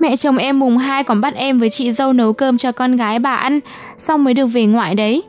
[0.00, 2.96] Mẹ chồng em mùng 2 còn bắt em với chị dâu nấu cơm cho con
[2.96, 3.60] gái bà ăn,
[3.96, 5.22] xong mới được về ngoại đấy.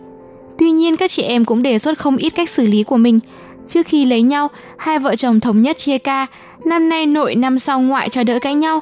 [0.57, 3.19] Tuy nhiên các chị em cũng đề xuất không ít cách xử lý của mình.
[3.67, 6.27] Trước khi lấy nhau, hai vợ chồng thống nhất chia ca,
[6.65, 8.79] năm nay nội năm sau ngoại cho đỡ cãi nhau.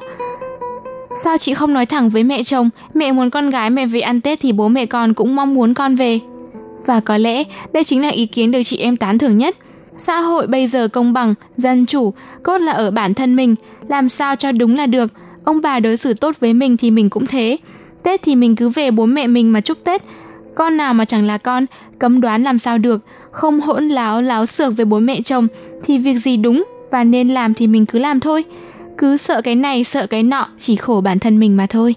[1.24, 4.20] Sao chị không nói thẳng với mẹ chồng, mẹ muốn con gái mẹ về ăn
[4.20, 6.20] Tết thì bố mẹ con cũng mong muốn con về.
[6.86, 9.56] Và có lẽ đây chính là ý kiến được chị em tán thưởng nhất.
[9.96, 12.12] Xã hội bây giờ công bằng, dân chủ,
[12.42, 13.54] cốt là ở bản thân mình,
[13.88, 15.12] làm sao cho đúng là được.
[15.44, 17.56] Ông bà đối xử tốt với mình thì mình cũng thế.
[18.02, 20.02] Tết thì mình cứ về bố mẹ mình mà chúc Tết.
[20.54, 21.66] Con nào mà chẳng là con,
[21.98, 23.00] cấm đoán làm sao được,
[23.30, 25.48] không hỗn láo láo xược với bố mẹ chồng
[25.82, 28.44] thì việc gì đúng và nên làm thì mình cứ làm thôi.
[28.98, 31.94] Cứ sợ cái này sợ cái nọ, chỉ khổ bản thân mình mà thôi.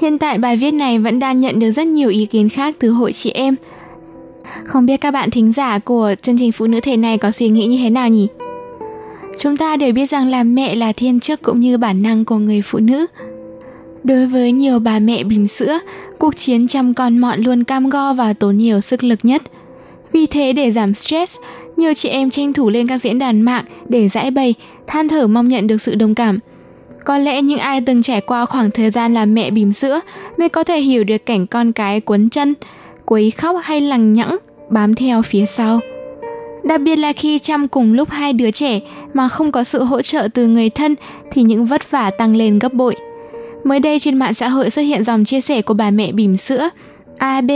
[0.00, 2.90] Hiện tại bài viết này vẫn đang nhận được rất nhiều ý kiến khác từ
[2.90, 3.56] hội chị em.
[4.64, 7.48] Không biết các bạn thính giả của chương trình Phụ nữ thể này có suy
[7.48, 8.28] nghĩ như thế nào nhỉ?
[9.38, 12.36] Chúng ta đều biết rằng làm mẹ là thiên chức cũng như bản năng của
[12.36, 13.06] người phụ nữ.
[14.04, 15.78] Đối với nhiều bà mẹ bìm sữa,
[16.18, 19.42] cuộc chiến chăm con mọn luôn cam go và tốn nhiều sức lực nhất.
[20.12, 21.38] Vì thế để giảm stress,
[21.76, 24.54] nhiều chị em tranh thủ lên các diễn đàn mạng để giải bày,
[24.86, 26.38] than thở mong nhận được sự đồng cảm.
[27.04, 30.00] Có lẽ những ai từng trải qua khoảng thời gian làm mẹ bìm sữa
[30.38, 32.54] mới có thể hiểu được cảnh con cái quấn chân,
[33.06, 34.38] quấy khóc hay lằng nhẵng,
[34.70, 35.80] bám theo phía sau.
[36.64, 38.80] Đặc biệt là khi chăm cùng lúc hai đứa trẻ
[39.14, 40.94] mà không có sự hỗ trợ từ người thân
[41.30, 42.96] thì những vất vả tăng lên gấp bội.
[43.64, 46.36] Mới đây trên mạng xã hội xuất hiện dòng chia sẻ của bà mẹ bỉm
[46.36, 46.68] sữa
[47.18, 47.50] AB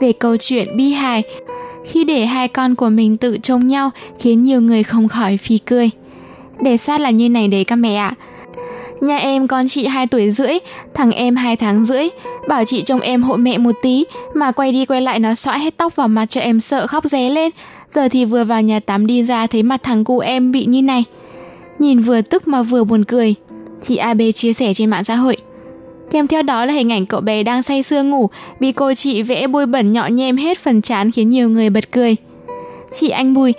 [0.00, 1.22] về câu chuyện bi hài
[1.84, 5.58] khi để hai con của mình tự trông nhau khiến nhiều người không khỏi phì
[5.58, 5.90] cười.
[6.60, 8.14] Để sát là như này đấy các mẹ ạ.
[9.04, 10.58] Nhà em con chị 2 tuổi rưỡi,
[10.94, 12.08] thằng em 2 tháng rưỡi,
[12.48, 15.56] bảo chị trông em hộ mẹ một tí, mà quay đi quay lại nó xõa
[15.56, 17.50] hết tóc vào mặt cho em sợ khóc ré lên.
[17.88, 20.82] Giờ thì vừa vào nhà tắm đi ra thấy mặt thằng cu em bị như
[20.82, 21.04] này.
[21.78, 23.34] Nhìn vừa tức mà vừa buồn cười.
[23.82, 25.36] Chị AB chia sẻ trên mạng xã hội.
[26.10, 28.28] Kèm theo đó là hình ảnh cậu bé đang say sưa ngủ,
[28.60, 31.92] bị cô chị vẽ bôi bẩn nhọ nhem hết phần trán khiến nhiều người bật
[31.92, 32.16] cười.
[32.90, 33.52] Chị anh Bùi,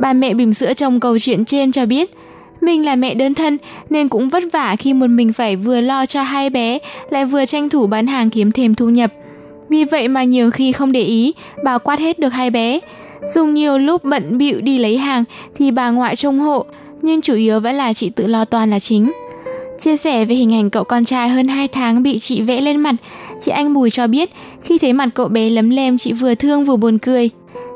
[0.00, 2.14] bà mẹ bỉm sữa trong câu chuyện trên cho biết,
[2.60, 3.58] mình là mẹ đơn thân
[3.90, 6.78] nên cũng vất vả khi một mình phải vừa lo cho hai bé,
[7.10, 9.12] lại vừa tranh thủ bán hàng kiếm thêm thu nhập.
[9.68, 11.32] Vì vậy mà nhiều khi không để ý,
[11.64, 12.80] bà quát hết được hai bé.
[13.34, 16.64] Dùng nhiều lúc bận bịu đi lấy hàng thì bà ngoại trông hộ,
[17.02, 19.12] nhưng chủ yếu vẫn là chị tự lo toàn là chính.
[19.78, 22.76] Chia sẻ về hình ảnh cậu con trai hơn 2 tháng bị chị vẽ lên
[22.76, 22.94] mặt,
[23.40, 24.30] chị Anh Bùi cho biết
[24.62, 27.30] khi thấy mặt cậu bé lấm lem chị vừa thương vừa buồn cười.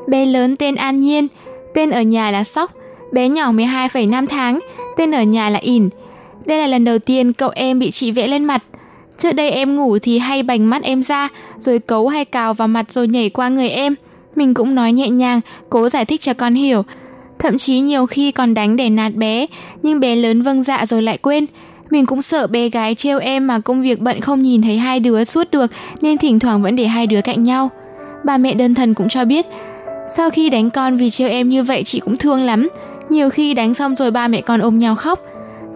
[0.07, 1.27] Bé lớn tên An Nhiên,
[1.73, 2.71] tên ở nhà là Sóc,
[3.13, 4.59] bé nhỏ 12,5 tháng,
[4.97, 5.89] tên ở nhà là ỉn.
[6.45, 8.63] Đây là lần đầu tiên cậu em bị chị vẽ lên mặt.
[9.17, 12.67] Trước đây em ngủ thì hay bành mắt em ra, rồi cấu hay cào vào
[12.67, 13.95] mặt rồi nhảy qua người em.
[14.35, 16.83] Mình cũng nói nhẹ nhàng, cố giải thích cho con hiểu.
[17.39, 19.45] Thậm chí nhiều khi còn đánh để nạt bé,
[19.81, 21.45] nhưng bé lớn vâng dạ rồi lại quên.
[21.89, 24.99] Mình cũng sợ bé gái trêu em mà công việc bận không nhìn thấy hai
[24.99, 27.69] đứa suốt được nên thỉnh thoảng vẫn để hai đứa cạnh nhau.
[28.23, 29.45] Bà mẹ đơn thần cũng cho biết,
[30.15, 32.69] sau khi đánh con vì trêu em như vậy chị cũng thương lắm.
[33.09, 35.19] Nhiều khi đánh xong rồi ba mẹ con ôm nhau khóc.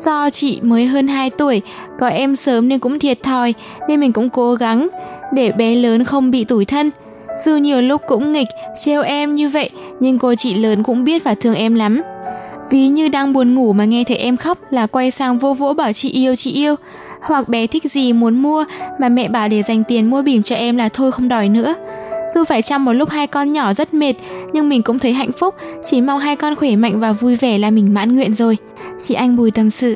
[0.01, 1.61] Do chị mới hơn 2 tuổi,
[1.99, 3.53] có em sớm nên cũng thiệt thòi,
[3.87, 4.87] nên mình cũng cố gắng
[5.33, 6.91] để bé lớn không bị tủi thân.
[7.45, 8.47] Dù nhiều lúc cũng nghịch,
[8.83, 9.69] trêu em như vậy,
[9.99, 12.01] nhưng cô chị lớn cũng biết và thương em lắm.
[12.69, 15.73] Ví như đang buồn ngủ mà nghe thấy em khóc là quay sang vô vỗ
[15.73, 16.75] bảo chị yêu chị yêu.
[17.21, 18.65] Hoặc bé thích gì muốn mua
[18.99, 21.75] mà mẹ bảo để dành tiền mua bỉm cho em là thôi không đòi nữa.
[22.33, 24.13] Dù phải chăm một lúc hai con nhỏ rất mệt,
[24.53, 27.57] nhưng mình cũng thấy hạnh phúc, chỉ mong hai con khỏe mạnh và vui vẻ
[27.57, 28.57] là mình mãn nguyện rồi.
[29.01, 29.95] Chị Anh Bùi tâm sự.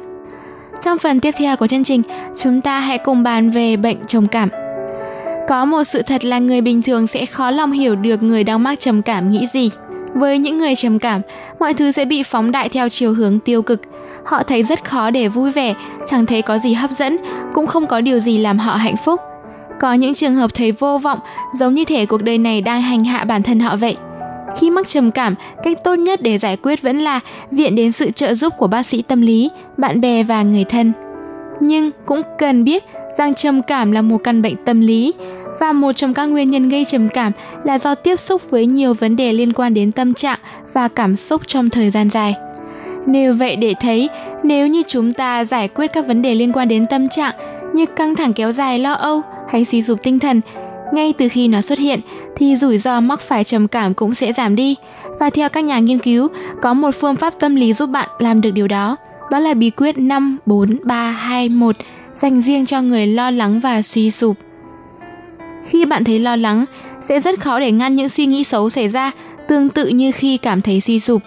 [0.81, 2.01] Trong phần tiếp theo của chương trình,
[2.43, 4.49] chúng ta hãy cùng bàn về bệnh trầm cảm.
[5.47, 8.63] Có một sự thật là người bình thường sẽ khó lòng hiểu được người đang
[8.63, 9.71] mắc trầm cảm nghĩ gì.
[10.13, 11.21] Với những người trầm cảm,
[11.59, 13.81] mọi thứ sẽ bị phóng đại theo chiều hướng tiêu cực.
[14.25, 15.73] Họ thấy rất khó để vui vẻ,
[16.05, 17.17] chẳng thấy có gì hấp dẫn,
[17.53, 19.19] cũng không có điều gì làm họ hạnh phúc.
[19.81, 21.19] Có những trường hợp thấy vô vọng,
[21.59, 23.97] giống như thể cuộc đời này đang hành hạ bản thân họ vậy.
[24.59, 27.19] Khi mắc trầm cảm, cách tốt nhất để giải quyết vẫn là
[27.51, 30.93] viện đến sự trợ giúp của bác sĩ tâm lý, bạn bè và người thân.
[31.59, 32.83] Nhưng cũng cần biết
[33.17, 35.13] rằng trầm cảm là một căn bệnh tâm lý
[35.59, 37.31] và một trong các nguyên nhân gây trầm cảm
[37.63, 40.39] là do tiếp xúc với nhiều vấn đề liên quan đến tâm trạng
[40.73, 42.35] và cảm xúc trong thời gian dài.
[43.05, 44.09] Nếu vậy để thấy,
[44.43, 47.33] nếu như chúng ta giải quyết các vấn đề liên quan đến tâm trạng
[47.73, 50.41] như căng thẳng kéo dài lo âu hay suy sụp tinh thần
[50.93, 51.99] ngay từ khi nó xuất hiện
[52.35, 54.75] thì rủi ro mắc phải trầm cảm cũng sẽ giảm đi.
[55.19, 56.27] Và theo các nhà nghiên cứu,
[56.61, 58.97] có một phương pháp tâm lý giúp bạn làm được điều đó.
[59.31, 61.75] Đó là bí quyết 5 4 3 2 1
[62.13, 64.37] dành riêng cho người lo lắng và suy sụp.
[65.65, 66.65] Khi bạn thấy lo lắng,
[67.01, 69.11] sẽ rất khó để ngăn những suy nghĩ xấu xảy ra,
[69.47, 71.21] tương tự như khi cảm thấy suy sụp.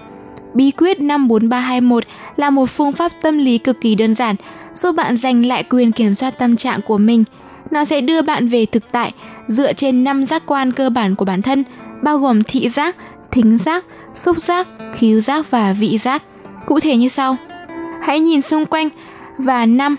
[0.54, 2.04] Bí quyết 54321
[2.36, 4.36] là một phương pháp tâm lý cực kỳ đơn giản,
[4.74, 7.24] giúp bạn giành lại quyền kiểm soát tâm trạng của mình.
[7.70, 9.12] Nó sẽ đưa bạn về thực tại
[9.46, 11.64] dựa trên năm giác quan cơ bản của bản thân,
[12.02, 12.96] bao gồm thị giác,
[13.30, 16.22] thính giác, xúc giác, khíu giác và vị giác.
[16.66, 17.36] Cụ thể như sau.
[18.02, 18.88] Hãy nhìn xung quanh
[19.38, 19.96] và năm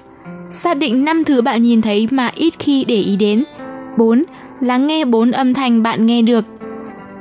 [0.49, 3.43] Xác định năm thứ bạn nhìn thấy mà ít khi để ý đến.
[3.97, 4.23] 4.
[4.61, 6.45] Lắng nghe bốn âm thanh bạn nghe được.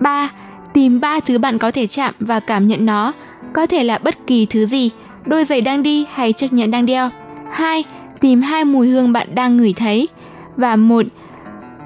[0.00, 0.28] 3.
[0.72, 3.12] Tìm ba thứ bạn có thể chạm và cảm nhận nó,
[3.52, 4.90] có thể là bất kỳ thứ gì,
[5.26, 7.10] đôi giày đang đi hay chiếc nhẫn đang đeo.
[7.52, 7.84] 2.
[8.20, 10.08] Tìm hai mùi hương bạn đang ngửi thấy.
[10.56, 11.06] Và một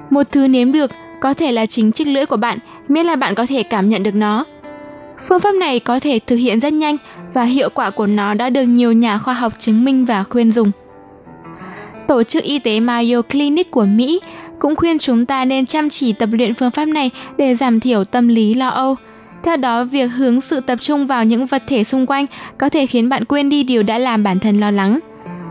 [0.09, 2.57] một thứ nếm được có thể là chính chiếc lưỡi của bạn,
[2.87, 4.45] miễn là bạn có thể cảm nhận được nó.
[5.27, 6.97] Phương pháp này có thể thực hiện rất nhanh
[7.33, 10.51] và hiệu quả của nó đã được nhiều nhà khoa học chứng minh và khuyên
[10.51, 10.71] dùng.
[12.07, 14.19] Tổ chức Y tế Mayo Clinic của Mỹ
[14.59, 18.03] cũng khuyên chúng ta nên chăm chỉ tập luyện phương pháp này để giảm thiểu
[18.03, 18.95] tâm lý lo âu.
[19.43, 22.25] Theo đó, việc hướng sự tập trung vào những vật thể xung quanh
[22.57, 24.99] có thể khiến bạn quên đi điều đã làm bản thân lo lắng.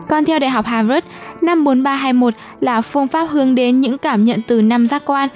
[0.09, 1.07] Còn theo Đại học Harvard,
[1.43, 5.29] 54321 là phương pháp hướng đến những cảm nhận từ năm giác quan,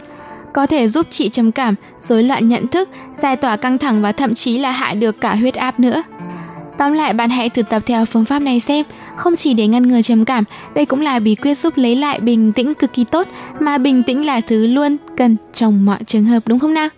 [0.53, 4.13] có thể giúp trị trầm cảm, rối loạn nhận thức, giải tỏa căng thẳng và
[4.13, 6.03] thậm chí là hạ được cả huyết áp nữa.
[6.79, 8.87] Tóm lại, bạn hãy thử tập theo phương pháp này xem.
[9.17, 10.45] Không chỉ để ngăn ngừa trầm cảm,
[10.75, 13.27] đây cũng là bí quyết giúp lấy lại bình tĩnh cực kỳ tốt,
[13.61, 16.89] mà bình tĩnh là thứ luôn cần trong mọi trường hợp đúng không nào?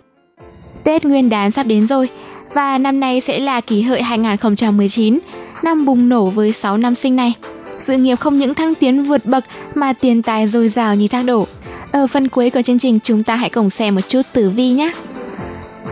[0.83, 2.09] Tết Nguyên đán sắp đến rồi,
[2.53, 5.19] và năm nay sẽ là kỷ hợi 2019,
[5.63, 7.33] năm bùng nổ với 6 năm sinh này.
[7.79, 9.43] Sự nghiệp không những thăng tiến vượt bậc
[9.75, 11.47] mà tiền tài dồi dào như thác đổ.
[11.91, 14.69] Ở phần cuối của chương trình chúng ta hãy cùng xem một chút tử vi
[14.69, 14.91] nhé.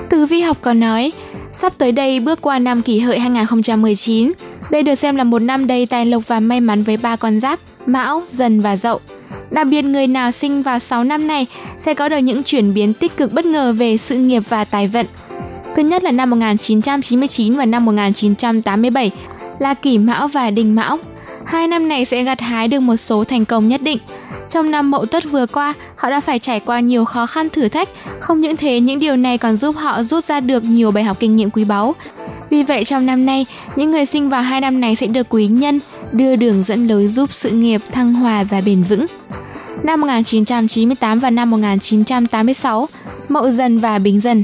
[0.10, 1.12] Tử vi học có nói,
[1.54, 4.32] Sắp tới đây bước qua năm kỷ hợi 2019.
[4.72, 7.40] Đây được xem là một năm đầy tài lộc và may mắn với ba con
[7.40, 9.00] giáp, mão, dần và dậu.
[9.52, 12.94] Đặc biệt người nào sinh vào 6 năm này sẽ có được những chuyển biến
[12.94, 15.06] tích cực bất ngờ về sự nghiệp và tài vận.
[15.76, 19.12] Thứ nhất là năm 1999 và năm 1987
[19.60, 20.98] là kỷ mão và đình mão.
[21.46, 23.98] Hai năm này sẽ gặt hái được một số thành công nhất định.
[24.50, 27.70] Trong năm mậu tuất vừa qua, họ đã phải trải qua nhiều khó khăn thử
[27.70, 27.90] thách.
[28.20, 31.18] Không những thế, những điều này còn giúp họ rút ra được nhiều bài học
[31.20, 31.96] kinh nghiệm quý báu.
[32.50, 35.48] Vì vậy trong năm nay, những người sinh vào hai năm này sẽ được quý
[35.48, 35.80] nhân
[36.12, 39.06] đưa đường dẫn lối giúp sự nghiệp thăng hòa và bền vững.
[39.84, 42.88] Năm 1998 và năm 1986,
[43.30, 44.44] Mậu Dần và Bính Dần.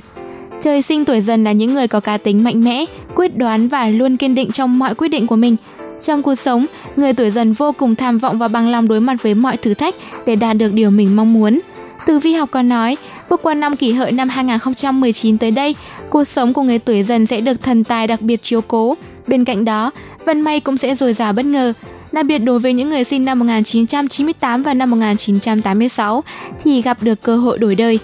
[0.62, 2.86] Trời sinh tuổi Dần là những người có cá tính mạnh mẽ,
[3.16, 5.56] quyết đoán và luôn kiên định trong mọi quyết định của mình.
[6.02, 9.16] Trong cuộc sống, người tuổi dần vô cùng tham vọng và bằng lòng đối mặt
[9.22, 9.96] với mọi thử thách
[10.26, 11.60] để đạt được điều mình mong muốn.
[12.06, 12.98] Từ vi học còn nói,
[13.30, 15.76] bước qua năm kỷ hợi năm 2019 tới đây,
[16.10, 18.98] cuộc sống của người tuổi dần sẽ được thần tài đặc biệt chiếu cố.
[19.28, 19.92] Bên cạnh đó,
[20.26, 21.74] vận may cũng sẽ dồi dào bất ngờ.
[22.12, 26.24] Đặc biệt đối với những người sinh năm 1998 và năm 1986
[26.64, 28.00] thì gặp được cơ hội đổi đời.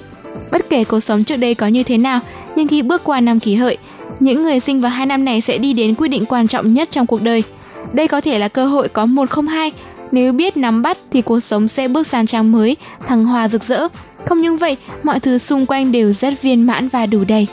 [0.51, 2.19] Bất kể cuộc sống trước đây có như thế nào,
[2.55, 3.77] nhưng khi bước qua năm kỷ hợi,
[4.19, 6.91] những người sinh vào hai năm này sẽ đi đến quyết định quan trọng nhất
[6.91, 7.43] trong cuộc đời–
[7.93, 9.71] đây có thể là cơ hội có một không hai.
[10.11, 12.77] Nếu biết nắm bắt thì cuộc sống sẽ bước sang trang mới,
[13.07, 13.87] thăng hoa rực rỡ.
[14.25, 17.47] Không những vậy, mọi thứ xung quanh đều rất viên mãn và đủ đầy.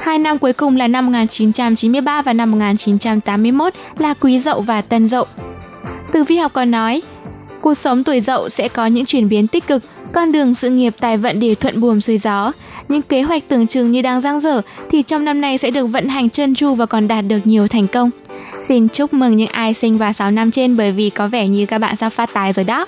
[0.00, 5.08] Hai năm cuối cùng là năm 1993 và năm 1981 là Quý Dậu và Tân
[5.08, 5.26] Dậu.
[6.12, 7.02] Từ vi học còn nói,
[7.64, 10.94] cuộc sống tuổi Dậu sẽ có những chuyển biến tích cực, con đường sự nghiệp
[11.00, 12.52] tài vận đều thuận buồm xuôi gió.
[12.88, 15.86] Những kế hoạch tưởng chừng như đang giang dở thì trong năm nay sẽ được
[15.86, 18.10] vận hành trơn tru và còn đạt được nhiều thành công.
[18.62, 21.66] Xin chúc mừng những ai sinh vào 6 năm trên bởi vì có vẻ như
[21.66, 22.86] các bạn sắp phát tài rồi đó.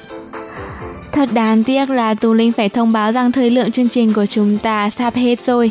[1.13, 4.27] Thật đáng tiếc là Tú Linh phải thông báo rằng thời lượng chương trình của
[4.27, 5.71] chúng ta sắp hết rồi.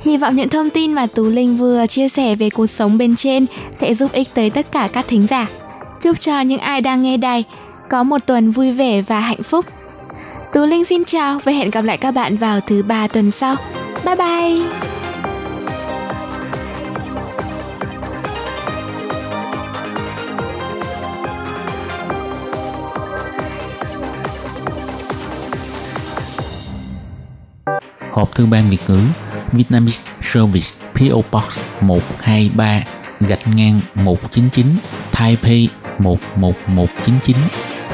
[0.00, 3.16] Hy vọng những thông tin mà Tú Linh vừa chia sẻ về cuộc sống bên
[3.16, 5.46] trên sẽ giúp ích tới tất cả các thính giả.
[6.00, 7.44] Chúc cho những ai đang nghe đài
[7.88, 9.66] có một tuần vui vẻ và hạnh phúc.
[10.52, 13.56] Tú Linh xin chào và hẹn gặp lại các bạn vào thứ ba tuần sau.
[14.04, 14.86] Bye bye!
[28.16, 29.00] hộp thư ban Việt ngữ
[29.52, 32.80] Vietnamese Service PO Box 123
[33.20, 34.66] gạch ngang 199
[35.12, 35.68] Taipei
[35.98, 37.36] 11199